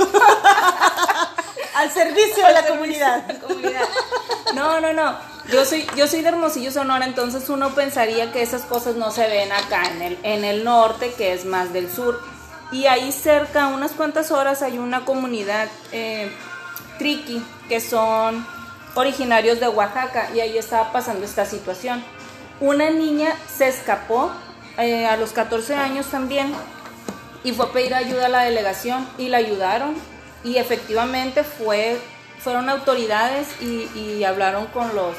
[1.74, 3.24] Al servicio de la comunidad.
[3.28, 3.88] La comunidad.
[4.54, 5.14] No, no, no.
[5.52, 9.26] Yo soy, yo soy de Hermosillo, Sonora, entonces uno pensaría que esas cosas no se
[9.28, 12.22] ven acá en el, en el norte, que es más del sur.
[12.72, 16.32] Y ahí cerca, unas cuantas horas, hay una comunidad eh,
[16.98, 18.46] triqui, que son
[18.94, 22.04] originarios de Oaxaca, y ahí estaba pasando esta situación.
[22.60, 24.30] Una niña se escapó
[24.78, 26.54] eh, a los 14 años también,
[27.44, 29.94] y fue a pedir ayuda a la delegación y la ayudaron
[30.42, 32.00] y efectivamente fue
[32.40, 35.14] fueron autoridades y, y hablaron con los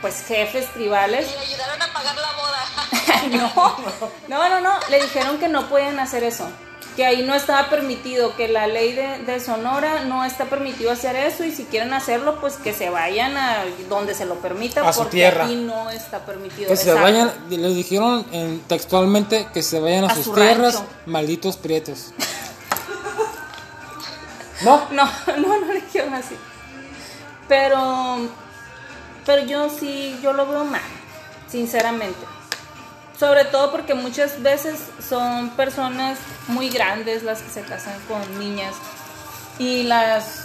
[0.00, 3.48] pues jefes tribales Y le ayudaron a pagar la boda.
[4.28, 6.50] no no no no le dijeron que no pueden hacer eso
[6.96, 11.14] que ahí no estaba permitido, que la ley de, de Sonora no está permitido hacer
[11.16, 14.92] eso y si quieren hacerlo, pues que se vayan a donde se lo permita, A
[14.92, 15.44] su porque tierra.
[15.44, 16.68] aquí no está permitido.
[16.68, 20.74] Que se vayan, les dijeron en- textualmente que se vayan a, A sus su tierras,
[20.74, 20.88] rancho.
[21.06, 22.12] malditos prietos.
[24.62, 24.82] ¿No?
[24.90, 26.36] No, no, no le quiero así.
[27.48, 28.18] Pero,
[29.24, 30.82] pero yo sí, yo lo veo mal,
[31.48, 32.18] sinceramente.
[33.20, 36.18] Sobre todo porque muchas veces son personas
[36.48, 38.74] muy grandes las que se casan con niñas
[39.58, 40.44] y las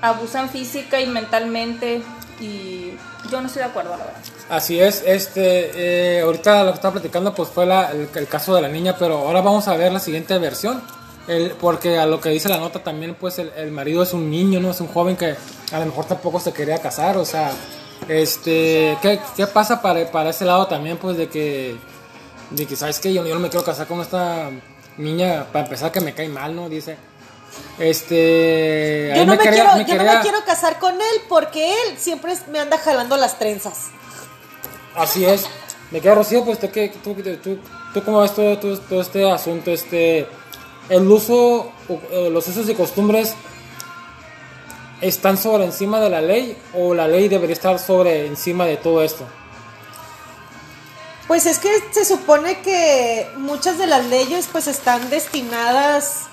[0.00, 2.02] abusan física y mentalmente
[2.40, 2.92] y
[3.30, 4.14] yo no estoy de acuerdo, la verdad.
[4.48, 8.54] Así es, este, eh, ahorita lo que estaba platicando pues fue la- el, el caso
[8.54, 10.80] de la niña, pero ahora vamos a ver la siguiente versión.
[11.28, 14.30] El, porque a lo que dice la nota también, pues el, el marido es un
[14.30, 14.70] niño, ¿no?
[14.70, 15.34] Es un joven que
[15.72, 17.50] a lo mejor tampoco se quería casar, o sea,
[18.08, 21.76] este, ¿qué, qué pasa para, para ese lado también, pues de que,
[22.50, 23.12] de que, ¿sabes qué?
[23.12, 24.50] Yo, yo no me quiero casar con esta
[24.96, 26.68] niña, para empezar que me cae mal, ¿no?
[26.68, 26.96] Dice,
[27.78, 29.12] este...
[29.16, 31.98] Yo no, me quería- quiero, me yo no me quiero casar con él porque él
[31.98, 33.86] siempre me anda jalando las trenzas.
[34.94, 35.46] Así es.
[35.90, 36.68] Me queda Rocío, pues tú,
[37.02, 37.58] tú, tú,
[37.92, 40.26] tú cómo ves todo, todo, todo este asunto, este,
[40.88, 41.72] el uso,
[42.10, 43.34] eh, los usos y costumbres
[45.00, 49.02] están sobre encima de la ley o la ley debería estar sobre encima de todo
[49.02, 49.24] esto.
[51.26, 56.24] Pues es que se supone que muchas de las leyes pues están destinadas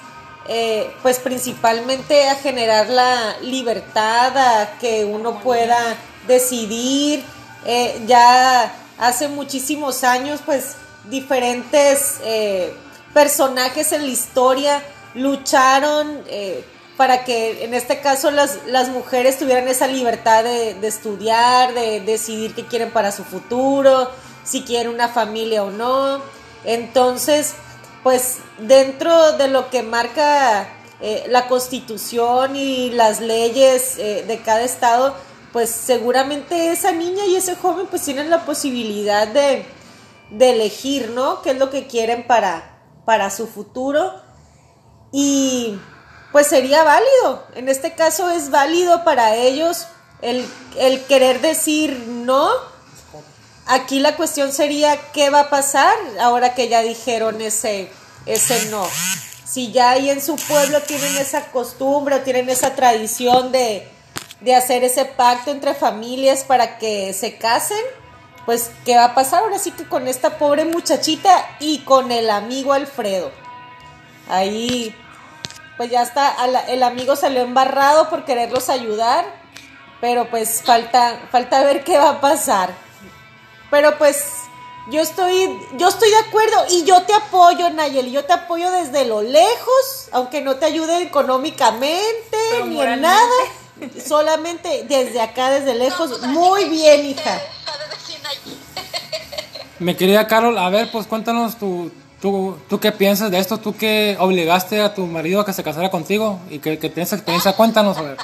[0.49, 5.77] eh, pues principalmente a generar la libertad, a que uno pueda
[6.25, 7.23] decidir.
[7.65, 10.75] Eh, ya hace muchísimos años pues
[11.09, 12.73] diferentes eh,
[13.13, 14.81] personajes en la historia
[15.15, 16.23] lucharon
[16.97, 22.01] para que en este caso las, las mujeres tuvieran esa libertad de, de estudiar, de
[22.01, 24.09] decidir qué quieren para su futuro,
[24.43, 26.21] si quieren una familia o no.
[26.65, 27.53] Entonces,
[28.03, 30.69] pues dentro de lo que marca
[30.99, 35.15] eh, la constitución y las leyes eh, de cada estado,
[35.53, 39.65] pues seguramente esa niña y ese joven pues tienen la posibilidad de,
[40.31, 41.43] de elegir, ¿no?
[41.43, 44.13] ¿Qué es lo que quieren para, para su futuro?
[45.11, 45.77] Y
[46.37, 47.47] pues sería válido.
[47.55, 49.87] En este caso es válido para ellos
[50.21, 52.47] el, el querer decir no.
[53.65, 57.89] Aquí la cuestión sería qué va a pasar ahora que ya dijeron ese,
[58.27, 58.87] ese no.
[59.47, 63.89] Si ya ahí en su pueblo tienen esa costumbre o tienen esa tradición de,
[64.41, 67.83] de hacer ese pacto entre familias para que se casen,
[68.45, 72.29] pues qué va a pasar ahora sí que con esta pobre muchachita y con el
[72.29, 73.31] amigo Alfredo.
[74.29, 74.95] Ahí
[75.77, 76.35] pues ya está,
[76.67, 79.25] el amigo salió embarrado por quererlos ayudar,
[80.01, 82.71] pero pues falta, falta ver qué va a pasar.
[83.69, 84.25] Pero pues
[84.89, 89.05] yo estoy, yo estoy de acuerdo y yo te apoyo, Nayeli, yo te apoyo desde
[89.05, 93.35] lo lejos, aunque no te ayude económicamente Pero ni en nada,
[94.03, 96.21] solamente desde acá, desde lejos.
[96.23, 97.39] Muy bien, hija.
[99.79, 103.75] Mi querida Carol, a ver, pues cuéntanos tu, tú, tú qué piensas de esto, tú
[103.77, 107.53] que obligaste a tu marido a que se casara contigo y que, que tienes experiencia,
[107.53, 108.17] cuéntanos, a ver.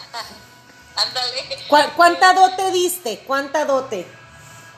[0.95, 1.43] Ándale.
[1.67, 3.23] ¿Cu- ¿Cuánta dote diste?
[3.25, 4.05] ¿Cuánta dote?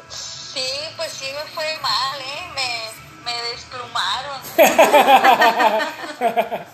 [0.09, 0.63] Sí,
[0.95, 2.47] pues sí me fue mal, ¿eh?
[2.55, 2.89] Me,
[3.25, 4.39] me desplumaron.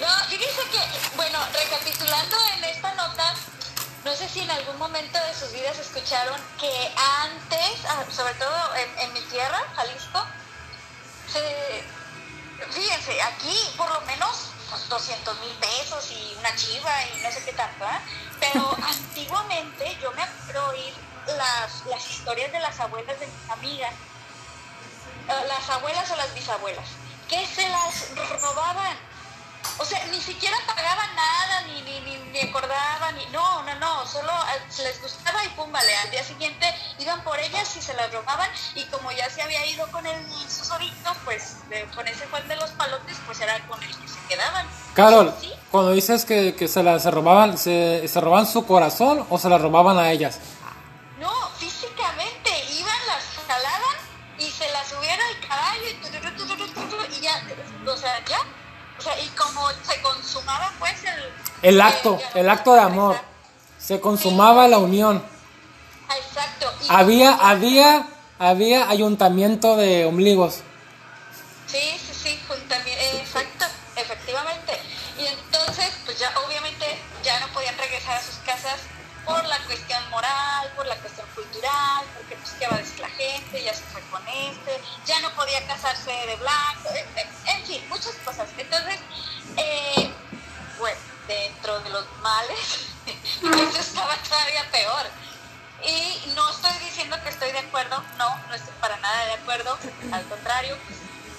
[0.00, 0.80] no, fíjense que,
[1.16, 3.34] bueno, recapitulando en esta nota,
[4.04, 6.70] no sé si en algún momento de sus vidas escucharon que
[7.22, 10.24] antes, ah, sobre todo en, en mi tierra, Jalisco,
[11.32, 11.84] se,
[12.70, 17.44] fíjense, aquí por lo menos pues, 200 mil pesos y una chiva y no sé
[17.44, 18.00] qué tanto, ¿ah?
[18.40, 20.92] Pero antiguamente yo me acuerdo oír
[21.26, 23.92] las, las historias de las abuelas de mis amigas,
[25.28, 26.88] eh, las abuelas o las bisabuelas,
[27.28, 29.13] que se las robaban.
[29.78, 34.06] O sea, ni siquiera pagaban nada, ni, ni, ni, ni acordaban, ni, no, no, no,
[34.06, 36.66] solo eh, les gustaba y pum, vale, al día siguiente
[37.00, 40.24] iban por ellas y se las robaban y como ya se había ido con el
[40.48, 44.18] susorito, pues de- con ese Juan de los palotes, pues era con el que se
[44.28, 44.66] quedaban.
[44.94, 45.52] Carol, ¿Sí?
[45.72, 49.48] cuando dices que, que se la se robaban, se, ¿se robaban su corazón o se
[49.48, 50.38] la robaban a ellas?
[61.64, 61.80] El...
[61.80, 63.16] Acto, el acto de amor.
[63.78, 65.22] Se consumaba la unión.
[66.16, 66.72] Exacto.
[66.88, 68.06] Había, había,
[68.38, 70.62] había ayuntamiento de ombligos.
[71.66, 74.80] Sí, sí, sí, juntamente, eh, exacto, efectivamente.
[75.18, 76.86] Y entonces, pues ya obviamente
[77.22, 78.80] ya no podían regresar a sus casas
[79.24, 83.08] por la cuestión moral, por la cuestión cultural, porque pues qué va a decir la
[83.08, 86.90] gente, ya se fue con este, ya no podía casarse de blanco,
[87.46, 88.48] en fin, muchas cosas.
[88.58, 88.98] Entonces,
[91.72, 92.86] de los males,
[93.42, 95.06] eso estaba todavía peor.
[95.86, 99.76] Y no estoy diciendo que estoy de acuerdo, no, no estoy para nada de acuerdo,
[100.12, 100.76] al contrario,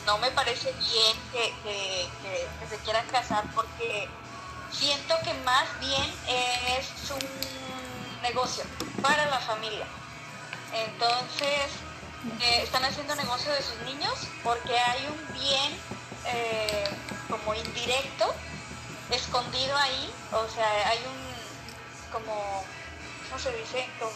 [0.06, 4.08] no me parece bien que- que se quieran casar porque
[4.72, 6.14] siento que más bien
[6.78, 8.64] es un negocio
[9.02, 9.86] para la familia.
[10.74, 11.72] Entonces,
[12.42, 14.14] eh, están haciendo negocio de sus niños
[14.44, 15.80] porque hay un bien
[16.28, 16.90] eh,
[17.30, 18.34] como indirecto,
[19.12, 22.64] escondido ahí, o sea, hay un, como,
[23.30, 23.90] ¿cómo se dice?
[24.00, 24.12] Como,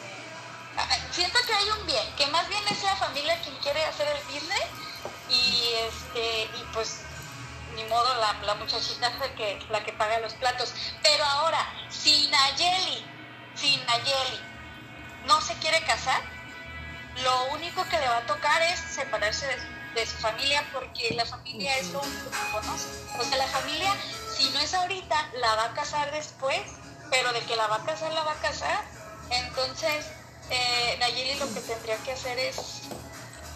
[0.78, 3.84] ah, ah, siento que hay un bien, que más bien es la familia quien quiere
[3.86, 4.66] hacer el business
[5.30, 7.02] y este, y pues
[7.76, 10.74] ni modo la, la muchachita la que, la que paga los platos.
[11.02, 11.60] Pero ahora,
[11.90, 13.06] si Nayeli,
[13.56, 14.40] si Nayeli
[15.26, 16.22] no se quiere casar,
[17.24, 19.58] lo único que le va a tocar es separarse de,
[20.00, 22.88] de su familia porque la familia es lo único que conoce.
[23.20, 23.94] O sea, la familia,
[24.40, 26.60] si no es ahorita, la va a casar después,
[27.12, 28.82] pero de que la va a casar, la va a casar.
[29.30, 30.06] Entonces,
[30.50, 32.56] eh, Nayeli lo que tendría que hacer es...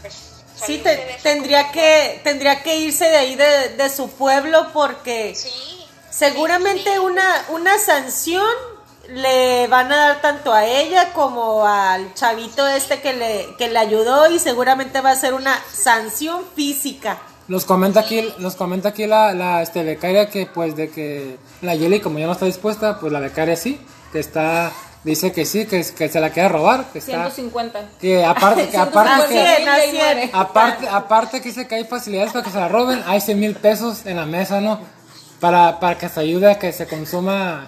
[0.01, 0.13] Pues,
[0.55, 5.84] Sí, te- tendría que tendría que irse de ahí de, de su pueblo porque Sí.
[6.11, 6.99] seguramente sí, sí.
[6.99, 8.45] una una sanción
[9.07, 13.79] le van a dar tanto a ella como al chavito este que le que le
[13.79, 17.17] ayudó y seguramente va a ser una sanción física.
[17.53, 21.75] Nos comenta aquí, nos comenta aquí la, la este, becaria que pues de que la
[21.75, 23.79] Yeli como ya no está dispuesta, pues la becaria sí,
[24.11, 24.71] que está,
[25.03, 27.91] dice que sí, que, que se la quiere robar, que está, 150.
[28.01, 32.57] que aparte, que aparte que, aparte, aparte que dice que hay facilidades para que se
[32.57, 34.79] la roben, hay 100 mil pesos en la mesa, ¿no?
[35.39, 37.67] Para, para que se ayude a que se consuma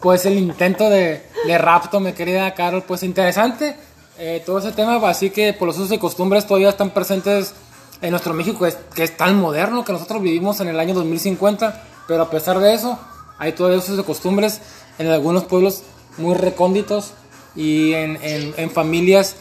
[0.00, 3.76] pues el intento de, de rapto, mi querida Carol, pues interesante
[4.16, 7.52] eh, todo ese tema, así que por los usos y costumbres todavía están presentes
[8.00, 11.82] en nuestro México, es, que es tan moderno que nosotros vivimos en el año 2050,
[12.06, 12.98] pero a pesar de eso,
[13.38, 14.60] hay todavía usos y costumbres
[14.98, 15.82] en algunos pueblos
[16.16, 17.12] muy recónditos
[17.54, 19.36] y en, en, en familias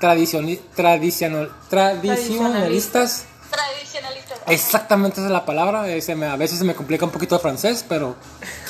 [0.00, 3.24] tradicioni- tradicional- tradicionalistas.
[3.50, 4.38] Tradicionalistas.
[4.46, 5.88] Exactamente esa es la palabra.
[5.88, 8.16] eh, se me- a veces se me complica un poquito el francés, pero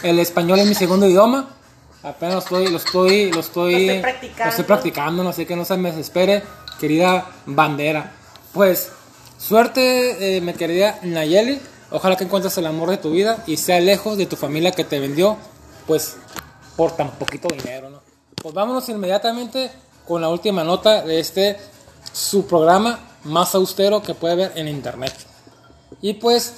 [0.02, 1.48] el español es mi segundo idioma.
[2.02, 4.44] Apenas lo estoy, lo estoy, lo estoy, Lo estoy practicando.
[4.44, 6.42] lo estoy practicando, no sé que no se me desespere,
[6.78, 8.12] querida bandera.
[8.52, 8.92] Pues,
[9.38, 11.60] suerte, eh, mi querida Nayeli.
[11.90, 14.84] Ojalá que encuentres el amor de tu vida y sea lejos de tu familia que
[14.84, 15.38] te vendió,
[15.86, 16.16] pues,
[16.76, 18.02] por tan poquito dinero, ¿no?
[18.42, 19.70] Pues vámonos inmediatamente
[20.06, 21.56] con la última nota de este
[22.12, 25.14] su programa más austero que puede ver en internet.
[26.02, 26.52] Y pues,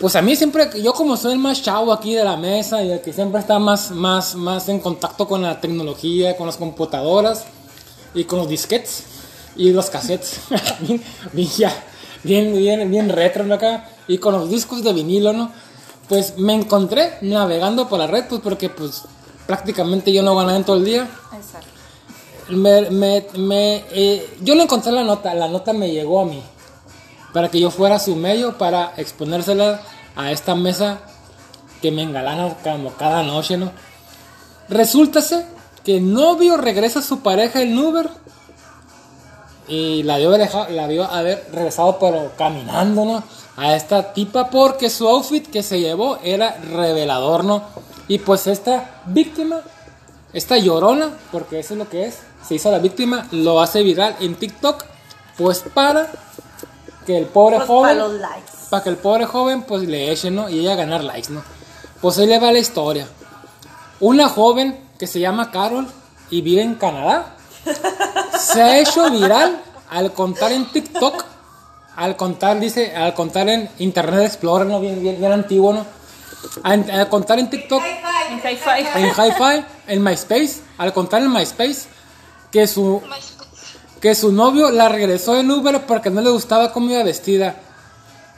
[0.00, 2.90] pues a mí siempre, yo como soy el más chavo aquí de la mesa y
[2.90, 7.44] el que siempre está más, más, más en contacto con la tecnología, con las computadoras
[8.14, 9.13] y con los disquetes
[9.56, 10.40] y los cassettes,
[11.32, 11.72] bien,
[12.22, 13.54] bien, bien, bien, retro ¿no?
[13.54, 15.50] acá, y con los discos de vinilo, ¿no?
[16.08, 19.02] Pues me encontré navegando por la red, pues porque pues
[19.46, 21.68] prácticamente yo no ganaba en todo el día Exacto.
[22.50, 26.42] me, me, me, eh, yo le encontré la nota, la nota me llegó a mí,
[27.32, 29.80] para que yo fuera su medio para exponérsela
[30.16, 31.00] a esta mesa
[31.80, 33.72] que me engalana como cada noche, ¿no?
[34.68, 35.46] Resultase
[35.84, 38.08] que el novio regresa a su pareja en Uber
[39.66, 43.22] y la vio, la vio haber regresado pero caminando, ¿no?
[43.56, 47.62] A esta tipa porque su outfit que se llevó era revelador, ¿no?
[48.08, 49.62] Y pues esta víctima,
[50.32, 54.16] esta llorona, porque eso es lo que es, se hizo la víctima, lo hace viral
[54.20, 54.84] en TikTok,
[55.38, 56.10] pues para
[57.06, 57.98] que el pobre Pues, joven
[58.70, 60.48] para que el pobre joven pues le eche, ¿no?
[60.48, 61.42] Y ella ganar likes, ¿no?
[62.00, 63.06] Pues ahí le va la historia.
[64.00, 65.86] Una joven que se llama Carol
[66.30, 67.36] y vive en Canadá
[68.38, 69.60] se ha hecho viral
[69.90, 71.24] al contar en TikTok,
[71.96, 74.80] al contar, dice, al contar en Internet Explorer, ¿no?
[74.80, 75.86] Bien, bien, bien antiguo, ¿no?
[76.62, 78.86] Al, al contar en TikTok, En hi-fi.
[78.96, 81.86] en Hi-Fi, en MySpace, al contar en MySpace
[82.50, 83.00] que su,
[84.00, 87.56] que su novio la regresó en Uber porque no le gustaba cómo iba vestida.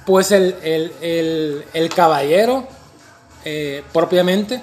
[0.04, 2.64] Pues el, el, el, el caballero,
[3.44, 4.62] eh, propiamente,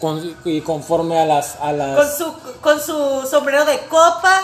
[0.00, 1.56] con- y conforme a las...
[1.56, 4.40] A Con las su con su sombrero de copa,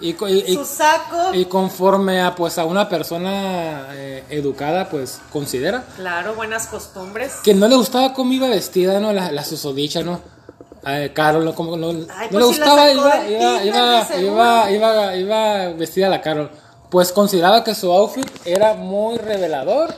[0.00, 1.34] y, y- su saco.
[1.34, 7.34] y conforme a, pues, a una persona eh, educada, pues considera Claro, buenas costumbres.
[7.44, 9.12] que no le gustaba cómo iba vestida, ¿no?
[9.12, 10.20] La, la susodicha, ¿no?
[10.86, 11.54] Eh, Carol, ¿no?
[11.54, 16.20] Como, no, Ay, no pues le si gustaba, iba, iba, iba, iba, iba vestida la
[16.22, 16.50] Carol.
[16.88, 19.94] Pues consideraba que su outfit era muy revelador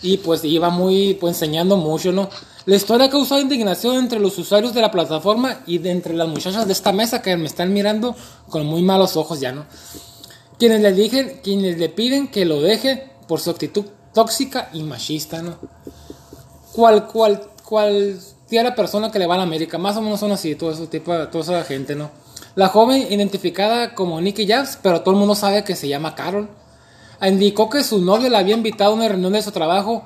[0.00, 2.30] y pues iba muy, pues enseñando mucho, ¿no?
[2.64, 6.28] La historia ha causado indignación entre los usuarios de la plataforma y de entre las
[6.28, 8.14] muchachas de esta mesa que me están mirando
[8.48, 9.66] con muy malos ojos ya, ¿no?
[10.58, 15.42] Quienes le, dije, quienes le piden que lo deje por su actitud tóxica y machista,
[15.42, 15.56] ¿no?
[16.72, 18.18] Cual, cual, cual
[18.50, 20.86] la persona que le va a la América, más o menos son así, todo ese
[20.86, 22.10] tipo, toda esa gente, ¿no?
[22.54, 26.50] La joven identificada como Nicky Jazz, pero todo el mundo sabe que se llama Carol,
[27.22, 30.04] indicó que su novio la había invitado a una reunión de su trabajo.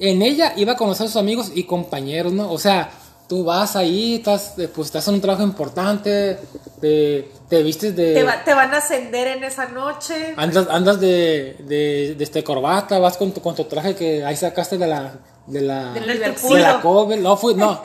[0.00, 2.50] En ella iba a conocer a sus amigos y compañeros, ¿no?
[2.52, 2.90] O sea,
[3.28, 6.38] tú vas ahí, estás, pues estás en un trabajo importante,
[6.80, 8.14] te, te vistes de...
[8.14, 10.34] Te, va- te van a ascender en esa noche.
[10.36, 14.36] Andas, andas de, de, de este corbata, vas con tu, con tu traje que ahí
[14.36, 15.14] sacaste de la...
[15.46, 16.60] De la, de Liverpool.
[16.60, 17.22] la Coppel.
[17.22, 17.82] No, fui, no.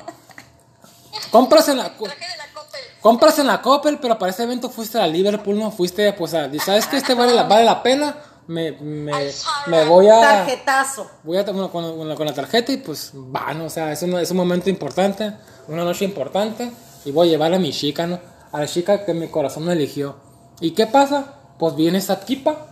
[1.31, 1.83] Compras en la...
[1.97, 2.81] Traje de la Coppel.
[3.01, 5.71] Compras en la Coppel, pero para ese evento fuiste a Liverpool, ¿no?
[5.71, 6.49] Fuiste, pues, a...
[6.59, 8.15] ¿Sabes que Este vale la, vale la pena.
[8.47, 9.11] Me, me,
[9.67, 10.19] me voy a...
[10.19, 11.09] Tarjetazo.
[11.23, 14.01] Voy a bueno, con, con la, con la tarjeta y pues van, o sea, es
[14.03, 15.33] un, es un momento importante,
[15.67, 16.71] una noche importante
[17.05, 18.19] y voy a llevar a mi chica, ¿no?
[18.51, 20.15] A la chica que mi corazón me eligió.
[20.59, 21.35] ¿Y qué pasa?
[21.57, 22.67] Pues viene esa tipa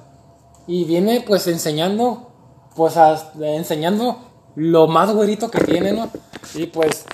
[0.68, 2.32] y viene pues enseñando,
[2.76, 4.20] pues a- enseñando
[4.56, 6.10] lo más güerito que tiene, ¿no?
[6.54, 7.06] Y pues,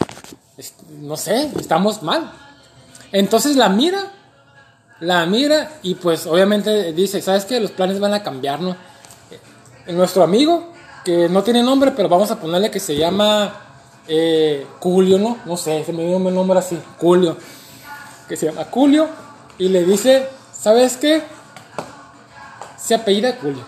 [0.57, 2.31] es- no sé, estamos mal.
[3.11, 4.11] Entonces la mira,
[4.99, 7.59] la mira y pues obviamente dice, ¿sabes qué?
[7.59, 8.75] Los planes van a cambiar, ¿no?
[9.87, 10.73] nuestro amigo,
[11.05, 13.53] que no tiene nombre, pero vamos a ponerle que se llama
[14.07, 15.37] eh, Julio, ¿no?
[15.45, 17.37] No sé, se me dio un nombre así, Julio.
[18.27, 19.07] Que se llama Julio
[19.57, 21.21] y le dice, ¿sabes qué?
[22.77, 23.63] Se apellida Julio.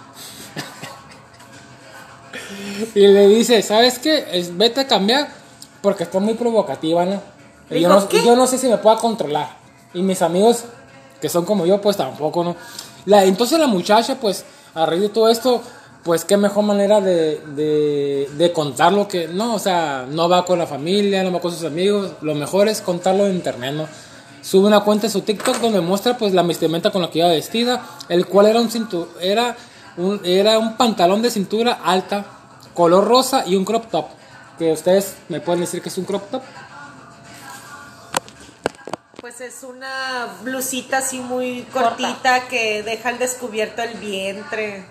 [2.96, 4.28] y le dice, ¿sabes qué?
[4.34, 5.30] Es, vete a cambiar
[5.82, 7.22] porque está muy provocativa, ¿no?
[7.70, 9.58] Y yo no, yo no sé si me pueda controlar.
[9.94, 10.66] Y mis amigos,
[11.22, 12.56] que son como yo, pues tampoco, ¿no?
[13.06, 14.46] La, entonces la muchacha, pues,
[14.76, 15.62] a raíz de todo esto,
[16.04, 20.60] pues qué mejor manera de, de, de contarlo que, no, o sea, no va con
[20.60, 23.88] la familia, no va con sus amigos, lo mejor es contarlo en internet, ¿no?
[24.42, 27.28] Sube una cuenta en su TikTok donde muestra pues la vestimenta con la que iba
[27.28, 29.58] vestida, el cual era un cintu- era
[29.98, 32.26] un, era un pantalón de cintura alta,
[32.74, 34.06] color rosa y un crop top.
[34.58, 36.42] Que ustedes me pueden decir que es un crop top.
[39.30, 41.90] Pues es una blusita así muy Corta.
[41.90, 44.84] cortita que deja al descubierto el vientre.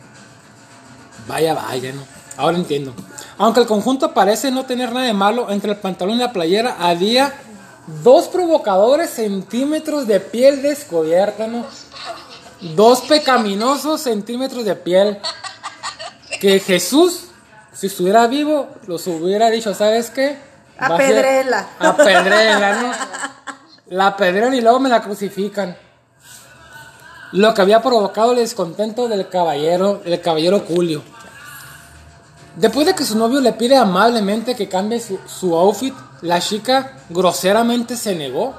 [1.27, 2.05] Vaya, vaya, ¿no?
[2.37, 2.95] Ahora entiendo.
[3.37, 6.77] Aunque el conjunto parece no tener nada de malo, entre el pantalón y la playera
[6.79, 7.35] había
[8.05, 11.67] dos provocadores centímetros de piel descubierta, ¿no?
[12.77, 15.19] Dos pecaminosos centímetros de piel.
[16.41, 17.25] Que Jesús,
[17.73, 20.39] si estuviera vivo, los hubiera dicho, ¿sabes qué?
[20.81, 21.69] Va a ser- Apedréela.
[21.81, 23.58] Apedréela, ¿no?
[23.91, 25.77] La apedrean y luego me la crucifican.
[27.33, 31.03] Lo que había provocado el descontento del caballero, el caballero Julio.
[32.57, 36.99] Después de que su novio le pide amablemente que cambie su, su outfit, la chica
[37.09, 38.55] groseramente se negó.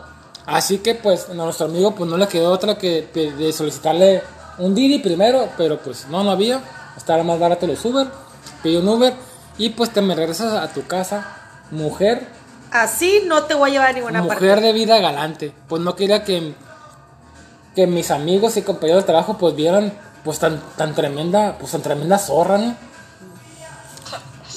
[0.45, 4.23] Así que pues a nuestro amigo pues no le quedó otra que de solicitarle
[4.57, 6.61] un Didi primero, pero pues no, no había.
[6.97, 8.07] Estaba más barato los Uber.
[8.63, 9.13] Pidió un Uber
[9.57, 11.37] y pues te me regresas a tu casa,
[11.71, 12.27] mujer,
[12.71, 14.61] Así no te voy a llevar a ninguna mujer parte.
[14.61, 15.53] de vida galante.
[15.67, 16.53] Pues no quería que,
[17.75, 19.93] que mis amigos y compañeros de trabajo pues vieran
[20.23, 22.75] pues tan, tan tremenda, pues tan tremenda zorra, ¿no?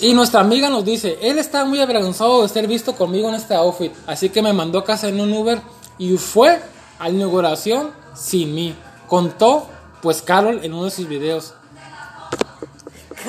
[0.01, 3.55] Y nuestra amiga nos dice, él está muy avergonzado de ser visto conmigo en este
[3.55, 5.61] outfit, así que me mandó a casa en un Uber
[5.97, 6.61] y fue
[6.99, 8.75] a la inauguración sin mí.
[9.07, 9.69] Contó
[10.01, 11.55] pues Carol en uno de sus videos.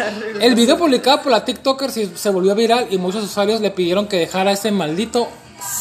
[0.41, 4.17] El video publicado por la TikToker se, volvió viral y muchos usuarios le pidieron que
[4.17, 5.27] dejara ese maldito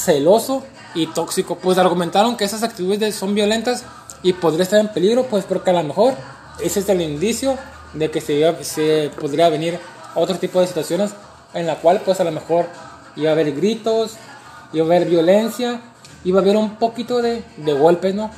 [0.05, 3.85] celoso y tóxico, pues argumentaron que esas actitudes son violentas
[4.23, 6.15] y podría estar en peligro, pues porque a lo mejor
[6.63, 7.57] ese es el indicio
[7.95, 9.79] de que se, se podría venir
[10.15, 11.13] otro tipo de situaciones
[11.55, 12.67] en la cual pues a lo mejor
[13.17, 14.13] iba a haber gritos,
[14.73, 15.81] iba a haber violencia,
[16.25, 18.31] iba a haber un poquito de, de golpes, ¿no?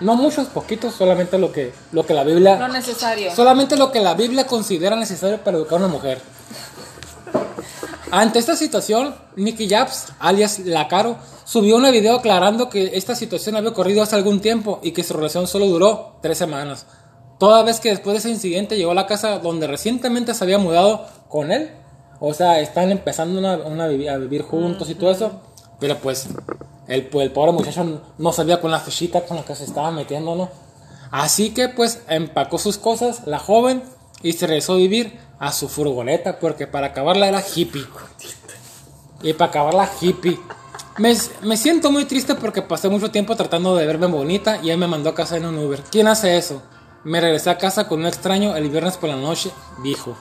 [0.00, 2.58] No muchos, poquitos, solamente lo que, lo que la Biblia...
[2.58, 3.34] Lo necesario.
[3.34, 6.20] Solamente lo que la Biblia considera necesario para educar a una mujer.
[8.10, 13.56] Ante esta situación, Nicky Japs, alias La Caro, subió un video aclarando que esta situación
[13.56, 16.86] había ocurrido hace algún tiempo y que su relación solo duró tres semanas.
[17.38, 20.58] Toda vez que después de ese incidente llegó a la casa donde recientemente se había
[20.58, 21.70] mudado con él.
[22.18, 25.40] O sea, están empezando una, una a vivir juntos y todo eso.
[25.78, 26.26] Pero pues,
[26.90, 29.92] el, pues, el pobre muchacho no sabía con la fichita con la que se estaba
[29.92, 30.50] metiendo, ¿no?
[31.12, 33.82] Así que pues empacó sus cosas, la joven,
[34.22, 37.86] y se regresó a vivir a su furgoneta, porque para acabarla era hippie.
[39.22, 40.38] Y para acabarla hippie.
[40.98, 44.78] Me, me siento muy triste porque pasé mucho tiempo tratando de verme bonita y él
[44.78, 45.82] me mandó a casa en un Uber.
[45.90, 46.60] ¿Quién hace eso?
[47.04, 49.50] Me regresé a casa con un extraño el viernes por la noche,
[49.82, 50.16] dijo.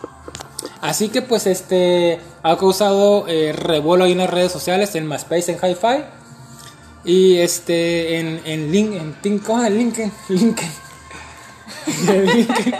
[0.81, 5.51] Así que pues este ha causado eh, revuelo ahí en las redes sociales, en MySpace,
[5.51, 6.18] en Hi-Fi.
[7.09, 8.93] Y este en, en Link,
[9.23, 9.71] en ¿cómo es?
[9.71, 10.69] Linken, Linken.
[12.35, 12.75] Linken.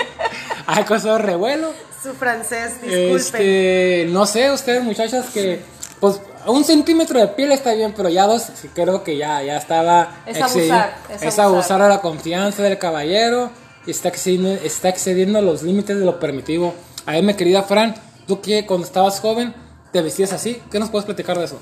[0.67, 1.73] ha causado revuelo.
[2.03, 3.15] Su francés, disculpen.
[3.15, 5.61] Este, no sé, ustedes muchachas que
[5.99, 9.57] pues un centímetro de piel está bien, pero ya dos sí creo que ya, ya
[9.57, 11.45] estaba Es abusar, es es abusar.
[11.45, 13.49] abusar a la confianza del caballero
[13.87, 16.75] y está excediendo, está excediendo los límites de lo permitido.
[17.07, 17.95] A ver, mi querida Fran,
[18.27, 19.55] tú que cuando estabas joven
[19.91, 21.59] te vestías así, ¿qué nos puedes platicar de eso?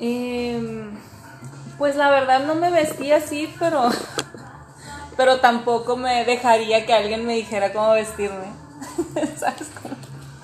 [0.00, 0.77] Em,
[1.78, 3.90] pues la verdad no me vestía así, pero
[5.18, 8.52] pero tampoco me dejaría que alguien me dijera cómo vestirme.
[9.36, 9.96] ¿Sabes cómo?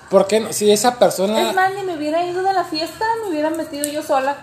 [0.09, 0.51] ¿Por qué no?
[0.51, 3.85] Si esa persona, Es más, ni me hubiera ido de la fiesta, me hubiera metido
[3.87, 4.35] yo sola.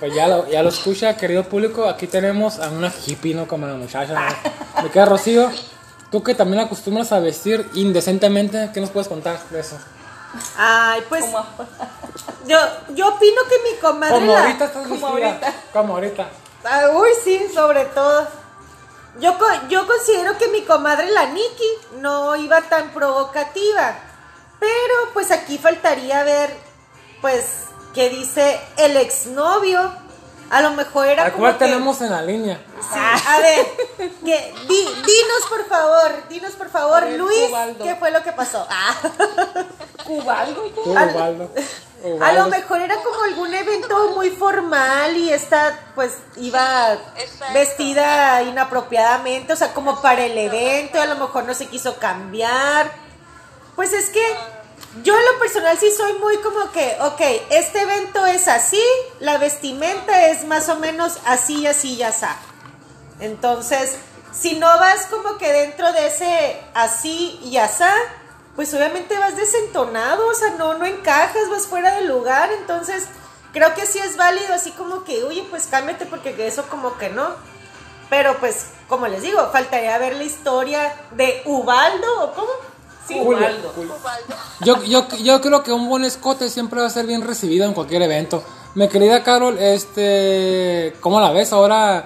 [0.00, 3.46] pues ya lo, ya lo escucha, querido público, aquí tenemos a una hippie, ¿no?
[3.46, 4.82] Como la muchacha, ¿no?
[4.82, 5.50] Me queda Rocío,
[6.10, 9.76] tú que también acostumbras a vestir indecentemente, ¿qué nos puedes contar de eso?
[10.56, 11.44] Ay, pues Como-
[12.46, 12.58] yo,
[12.90, 15.54] yo opino que mi comadre Como la- ahorita estás como vestida, ahorita.
[15.72, 16.28] Como ahorita.
[16.64, 18.26] Ah, uy, sí, sobre todo.
[19.18, 21.68] Yo, co- yo considero que mi comadre la Nikki
[22.00, 23.94] no iba tan provocativa.
[24.60, 26.54] Pero pues aquí faltaría ver,
[27.20, 27.64] pues,
[27.94, 29.92] qué dice el exnovio.
[30.50, 32.60] A lo mejor era ¿A como cuál que- tenemos en la línea?
[32.92, 32.98] Sí,
[33.28, 33.66] a ver,
[34.24, 37.84] que, di- dinos por favor, dinos por favor, ver, Luis, Ubaldo.
[37.84, 38.66] ¿qué fue lo que pasó?
[38.68, 38.94] Ah.
[40.04, 40.62] ¿Cubaldo?
[40.74, 41.50] Tú, Al- Ubaldo.
[42.24, 47.52] A lo mejor era como algún evento muy formal y esta pues iba Exacto.
[47.54, 52.90] vestida inapropiadamente, o sea, como para el evento, a lo mejor no se quiso cambiar.
[53.76, 54.22] Pues es que
[55.02, 57.20] yo en lo personal sí soy muy como que, ok,
[57.50, 58.82] este evento es así,
[59.20, 62.36] la vestimenta es más o menos así, así, ya está.
[63.20, 63.96] Entonces,
[64.32, 67.94] si no vas como que dentro de ese así y asá,
[68.56, 73.04] pues obviamente vas desentonado, o sea, no, no encajas, vas fuera del lugar, entonces
[73.52, 77.10] creo que sí es válido así como que, oye, pues cámbiate porque eso como que
[77.10, 77.28] no.
[78.08, 82.50] Pero pues, como les digo, faltaría ver la historia de Ubaldo, ¿o cómo?
[83.10, 83.72] Sí, Julio, Ubaldo.
[83.74, 83.94] Julio.
[84.00, 84.34] Ubaldo.
[84.64, 87.74] Yo, yo, yo creo que un buen escote siempre va a ser bien recibido en
[87.74, 88.42] cualquier evento.
[88.74, 91.52] Mi querida Carol, este, ¿cómo la ves?
[91.52, 92.04] Ahora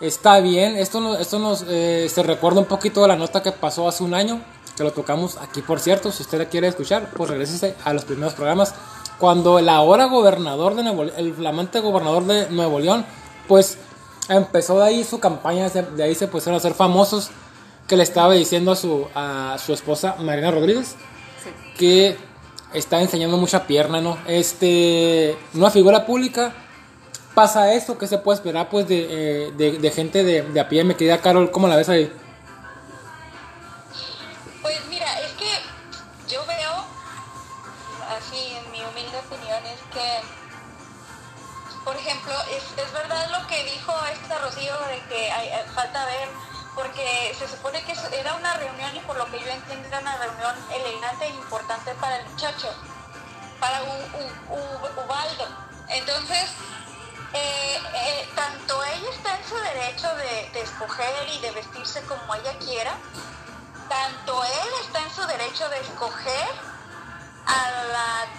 [0.00, 0.76] está bien.
[0.76, 4.02] Esto, no- esto nos eh, se recuerda un poquito de la nota que pasó hace
[4.02, 4.40] un año,
[4.76, 6.10] que lo tocamos aquí, por cierto.
[6.12, 8.74] Si usted la quiere escuchar, pues regrese a los primeros programas.
[9.18, 13.04] Cuando el ahora gobernador de Nuevo el flamante gobernador de Nuevo León,
[13.48, 13.76] pues
[14.28, 17.30] empezó de ahí su campaña, de de ahí se pusieron a ser famosos,
[17.88, 20.94] que le estaba diciendo a su, a su esposa Marina Rodríguez
[21.78, 22.16] que
[22.74, 24.18] está enseñando mucha pierna, ¿no?
[24.26, 26.52] Este, una figura pública
[27.34, 29.06] pasa esto, que se puede esperar pues de,
[29.48, 32.12] eh, de, de gente de, de a pie, me querida Carol, ¿cómo la ves ahí?
[34.60, 35.48] Pues mira, es que
[36.34, 36.72] yo veo,
[38.18, 40.20] así en mi humilde opinión, es que,
[41.84, 46.28] por ejemplo, es, es verdad lo que dijo esta Rocío de que hay- falta ver,
[46.78, 50.16] porque se supone que era una reunión y por lo que yo entiendo era una
[50.16, 52.72] reunión elegante e importante para el muchacho,
[53.58, 55.48] para Ubaldo.
[55.88, 56.50] Entonces,
[57.34, 62.56] eh, eh, tanto ella está en su derecho de, escoger y de vestirse como ella
[62.60, 62.96] quiera,
[63.88, 66.48] tanto él está en su derecho de escoger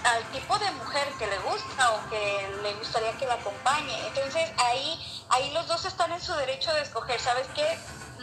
[0.06, 4.08] al tipo de mujer que le gusta o que le gustaría que la acompañe.
[4.08, 7.20] Entonces ahí, ahí los dos están en su derecho de escoger.
[7.20, 7.78] ¿Sabes qué?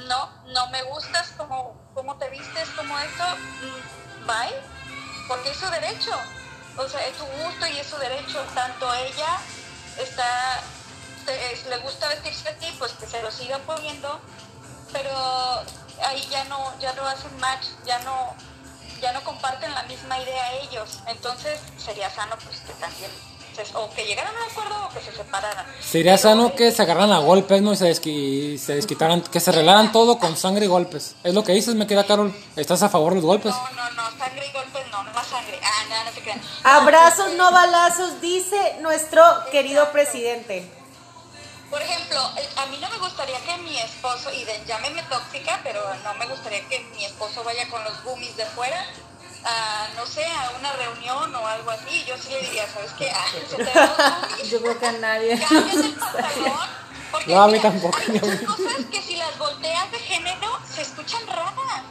[0.09, 3.25] No, no me gustas como, como te vistes, como esto.
[3.25, 4.57] mm, Bye.
[5.29, 6.13] Porque es su derecho.
[6.77, 8.41] O sea, es su gusto y es su derecho.
[8.55, 9.39] Tanto ella
[9.99, 10.61] está,
[11.69, 14.21] le gusta vestirse así, pues que se lo siga poniendo
[14.93, 15.11] pero
[16.05, 18.35] ahí ya no ya no hacen match ya no
[19.01, 23.11] ya no comparten la misma idea ellos entonces sería sano pues que también
[23.65, 26.83] se- o que llegaran a un acuerdo o que se separaran Sería sano que se
[26.83, 27.73] agarraran a golpes, ¿no?
[27.73, 31.15] Y se, desqui- se desquitaran, que se arreglaran todo con sangre y golpes.
[31.25, 32.35] Es lo que dices, me queda Carol.
[32.57, 33.55] ¿Estás a favor de los golpes?
[33.55, 36.41] no no no sangre y golpes no no más sangre ah no no se crean
[36.65, 40.71] Abrazos, no balazos, dice nuestro querido presidente.
[41.71, 45.83] Por ejemplo, a mí no me gustaría que mi esposo, y de, llámeme tóxica, pero
[46.05, 48.85] no me gustaría que mi esposo vaya con los gummies de fuera,
[49.47, 52.05] a, no sé, a una reunión o algo así.
[52.05, 53.11] Yo sí le diría, ¿sabes qué?
[53.11, 55.39] Ah, se te Yo creo que a nadie.
[55.49, 56.87] cámbiate el pantalón.
[57.13, 60.59] Porque No, a mí mira, tampoco, Hay muchas cosas que si las volteas de género
[60.69, 61.83] se escuchan raras.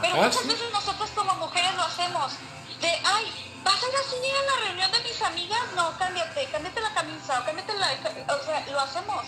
[0.00, 0.48] Pero Ah, muchas sí.
[0.48, 2.32] veces nosotros como mujeres lo hacemos.
[2.80, 5.60] De, ay, ¿vas a ir así a la reunión de mis amigas?
[5.76, 7.88] No, cámbiate, cámbiate la camisa o cámbiate la...
[8.34, 9.26] O sea, lo hacemos.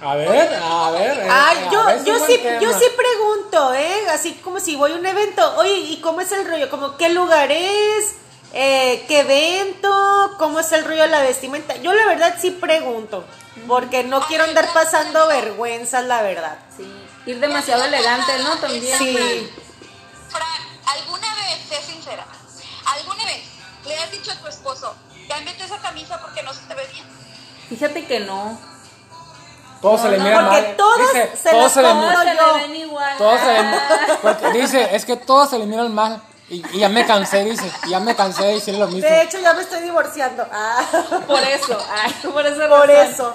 [0.00, 1.18] A ver, a ver.
[1.18, 2.60] eh, Ay, a yo, ver yo sí, tema.
[2.60, 4.06] yo sí pregunto, ¿eh?
[4.10, 6.70] Así como si voy a un evento, oye, ¿y cómo es el rollo?
[6.70, 8.14] Como, ¿qué lugar es?
[8.52, 10.36] Eh, ¿Qué evento?
[10.38, 11.76] ¿Cómo es el rollo de la vestimenta?
[11.76, 13.24] Yo la verdad sí pregunto,
[13.66, 16.58] porque no quiero andar pasando vergüenzas, la verdad.
[16.76, 16.88] Sí,
[17.26, 18.56] ir demasiado elegante, ¿no?
[18.58, 18.98] También.
[18.98, 19.50] Sí.
[20.28, 20.46] Fran,
[20.86, 22.24] ¿alguna vez, sé sincera,
[22.86, 23.42] alguna vez
[23.84, 24.94] le has dicho a tu esposo,
[25.28, 27.04] cámbiate esa camisa porque no se te ve bien?
[27.68, 28.58] Fíjate que no.
[29.80, 30.76] Todo se le no, mira porque mal.
[30.76, 31.50] todas Dice, se.
[31.50, 33.16] Todos se le ven igual.
[33.18, 34.18] Todo se le Ah.
[34.22, 36.20] porque dice, es que todos se le miran mal.
[36.50, 37.70] Y, y ya me cansé, dice.
[37.86, 39.08] Y ya me cansé de decir lo mismo.
[39.08, 40.46] De hecho, ya me estoy divorciando.
[40.50, 40.80] Ah,
[41.26, 42.68] Por eso, ay, por eso.
[42.68, 43.12] por razón.
[43.12, 43.34] eso.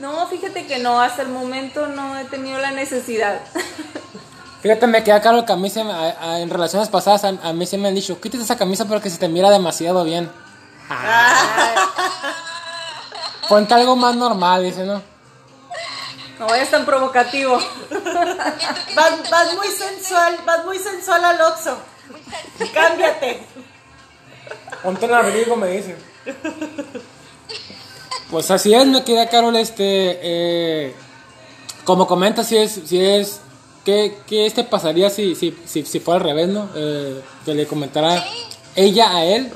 [0.00, 3.40] No, fíjate que no, hasta el momento no he tenido la necesidad.
[4.62, 7.28] Fíjate, me queda claro que a mí se me- a- a- en relaciones pasadas a,
[7.28, 10.28] a mí se me han dicho, quítate esa camisa porque se te mira demasiado bien.
[13.48, 15.02] Ponte algo más normal, dice, ¿no?
[16.38, 17.58] No vayas tan provocativo.
[18.94, 21.78] Vas, vas muy sensual, vas muy sensual al Oxxo.
[22.72, 23.40] Cámbiate.
[24.82, 25.96] Ponte el abrigo, me dice.
[28.30, 30.94] Pues así es, me queda Carol, este, eh,
[31.84, 33.40] como comenta, si es, si es,
[33.84, 36.68] ¿qué, qué este pasaría si, si, si, si fuera al revés, no?
[36.74, 38.24] Eh, que le comentara
[38.74, 39.52] ella a él,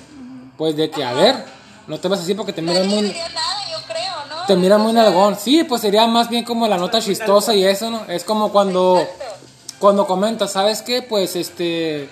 [0.56, 1.44] pues de que, a ver,
[1.88, 3.16] no te vas así porque te miras No muy,
[4.50, 5.36] te mira muy nalgón.
[5.38, 8.04] Sí, pues sería más bien como la nota chistosa y eso, ¿no?
[8.06, 9.00] Es como cuando,
[9.78, 11.02] cuando comentas, ¿sabes qué?
[11.02, 12.08] Pues este,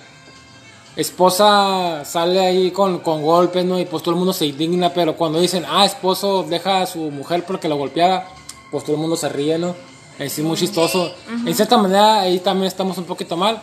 [0.94, 3.76] esposa sale ahí con, con golpes, ¿no?
[3.80, 7.10] Y pues todo el mundo se indigna, pero cuando dicen, ah, esposo deja a su
[7.10, 8.28] mujer porque lo golpeaba,
[8.70, 9.74] pues todo el mundo se ríe, ¿no?
[10.20, 11.12] Es muy chistoso.
[11.44, 13.60] En cierta manera ahí también estamos un poquito mal.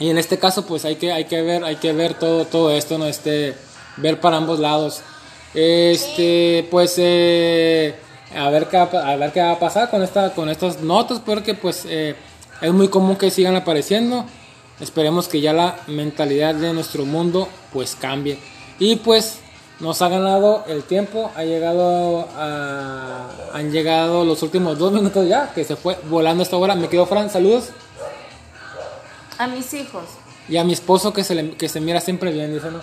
[0.00, 2.70] Y en este caso, pues hay que, hay que ver, hay que ver todo, todo
[2.70, 3.04] esto, ¿no?
[3.04, 3.54] Este,
[3.98, 5.02] ver para ambos lados.
[5.54, 7.94] Este, pues, eh,
[8.36, 11.20] a ver qué va, a ver qué va a pasar con esta, con estas notas,
[11.24, 12.14] porque pues eh,
[12.60, 14.24] es muy común que sigan apareciendo.
[14.80, 18.38] Esperemos que ya la mentalidad de nuestro mundo pues cambie.
[18.78, 19.38] Y pues
[19.80, 25.52] nos ha ganado el tiempo, ha llegado a, han llegado los últimos dos minutos ya,
[25.54, 26.74] que se fue volando esta hora.
[26.74, 27.70] Me quedo Fran, saludos.
[29.38, 30.04] A mis hijos.
[30.48, 32.80] Y a mi esposo que se, le- que se mira siempre bien, dice, ¿no?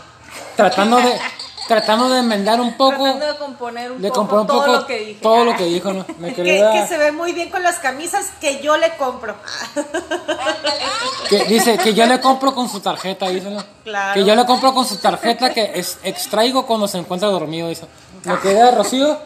[0.56, 1.14] Tratando de,
[1.68, 4.86] tratando de enmendar un poco, Tratando de componer un de poco componer un todo lo
[4.86, 5.22] que dije.
[5.22, 6.06] todo lo que dijo, ¿no?
[6.20, 9.36] Me Que, que se ve muy bien con las camisas que yo le compro.
[11.30, 13.64] que dice que yo le compro con su tarjeta, dice, ¿no?
[13.84, 14.14] Claro.
[14.14, 17.88] Que yo le compro con su tarjeta que es, extraigo cuando se encuentra dormido, dice.
[18.24, 19.18] Me queda Rocío.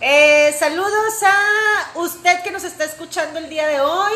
[0.00, 4.12] Eh, saludos a usted que nos está escuchando el día de hoy,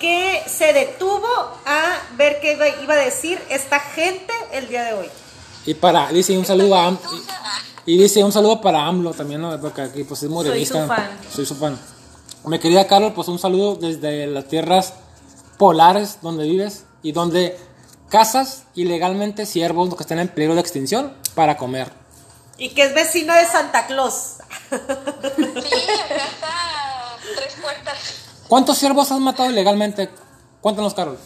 [0.00, 1.28] que se detuvo
[1.66, 5.10] a ver qué iba a decir esta gente el día de hoy.
[5.66, 6.90] Y para, dice un saludo a
[7.86, 9.58] y, y dice un saludo para AMLO también, ¿no?
[9.60, 10.82] Porque aquí pues es morenista.
[10.82, 11.10] su fan.
[11.34, 11.78] Soy su fan.
[12.44, 14.92] Mi querida Carol, pues un saludo desde las tierras
[15.56, 17.58] polares donde vives y donde
[18.10, 21.90] cazas ilegalmente ciervos que están en peligro de extinción para comer.
[22.58, 24.34] Y que es vecino de Santa Claus.
[24.70, 27.94] Sí, acá está tres puertas.
[28.48, 30.10] ¿Cuántos ciervos has matado ilegalmente?
[30.60, 31.18] Cuéntanos, Carol.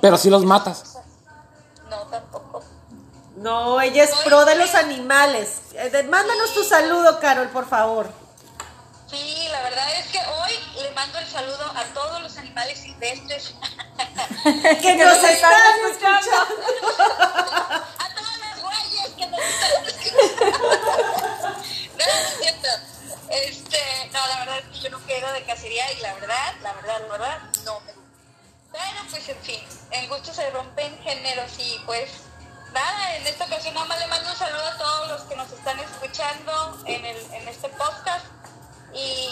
[0.00, 0.98] Pero si los matas.
[1.88, 2.64] No, tampoco.
[3.36, 5.60] No, ella es pro de los animales.
[5.74, 8.10] Eh, Mándanos tu saludo, Carol, por favor.
[9.08, 13.54] Sí, la verdad es que hoy le mando el saludo a todos los animales silvestres,
[14.82, 15.52] Que nos están
[15.86, 16.30] escuchando.
[17.18, 20.68] a todas las guayas que nos están escuchando.
[21.98, 22.68] No, no es cierto.
[23.30, 26.72] Este, no, la verdad es que yo no quiero de cacería y la verdad, la
[26.74, 28.07] verdad, la verdad, no me gusta.
[28.72, 29.60] Pero pues en fin,
[29.90, 32.10] en gusto se rompen géneros y pues
[32.72, 35.50] nada, en esta ocasión nada más le mando un saludo a todos los que nos
[35.52, 38.26] están escuchando en, el, en este podcast
[38.94, 39.28] y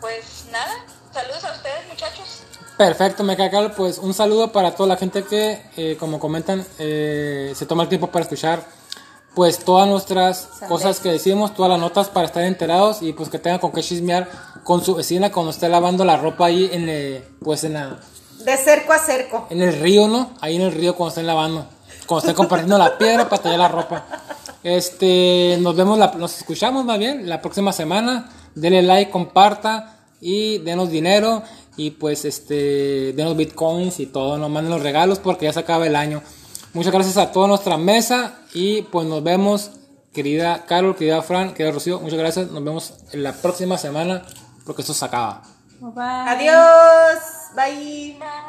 [0.00, 2.42] pues nada, saludos a ustedes muchachos.
[2.76, 3.72] Perfecto, me queda Carol.
[3.72, 7.90] Pues un saludo para toda la gente que, eh, como comentan, eh, se toma el
[7.90, 8.64] tiempo para escuchar
[9.34, 13.38] pues todas nuestras cosas que decimos, todas las notas para estar enterados y pues que
[13.38, 14.28] tengan con qué chismear
[14.64, 17.98] con su vecina cuando esté lavando la ropa ahí en el, pues en la,
[18.44, 19.46] De cerco a cerco.
[19.50, 20.30] en el río, ¿no?
[20.40, 21.66] Ahí en el río cuando estén lavando,
[22.06, 24.04] cuando estén compartiendo la piedra para tallar la ropa.
[24.62, 28.30] Este, nos vemos, la- nos escuchamos más bien la próxima semana.
[28.54, 31.42] Denle like, comparta y denos dinero
[31.76, 35.86] y pues este, denos bitcoins y todo, nos manden los regalos porque ya se acaba
[35.86, 36.20] el año.
[36.72, 39.72] Muchas gracias a toda nuestra mesa y pues nos vemos,
[40.12, 42.50] querida Carol, querida Fran, querida Rocío, muchas gracias.
[42.50, 44.22] Nos vemos en la próxima semana
[44.64, 45.42] porque esto se acaba.
[45.80, 46.04] Bye.
[46.04, 47.18] Adiós.
[47.56, 48.18] Bye.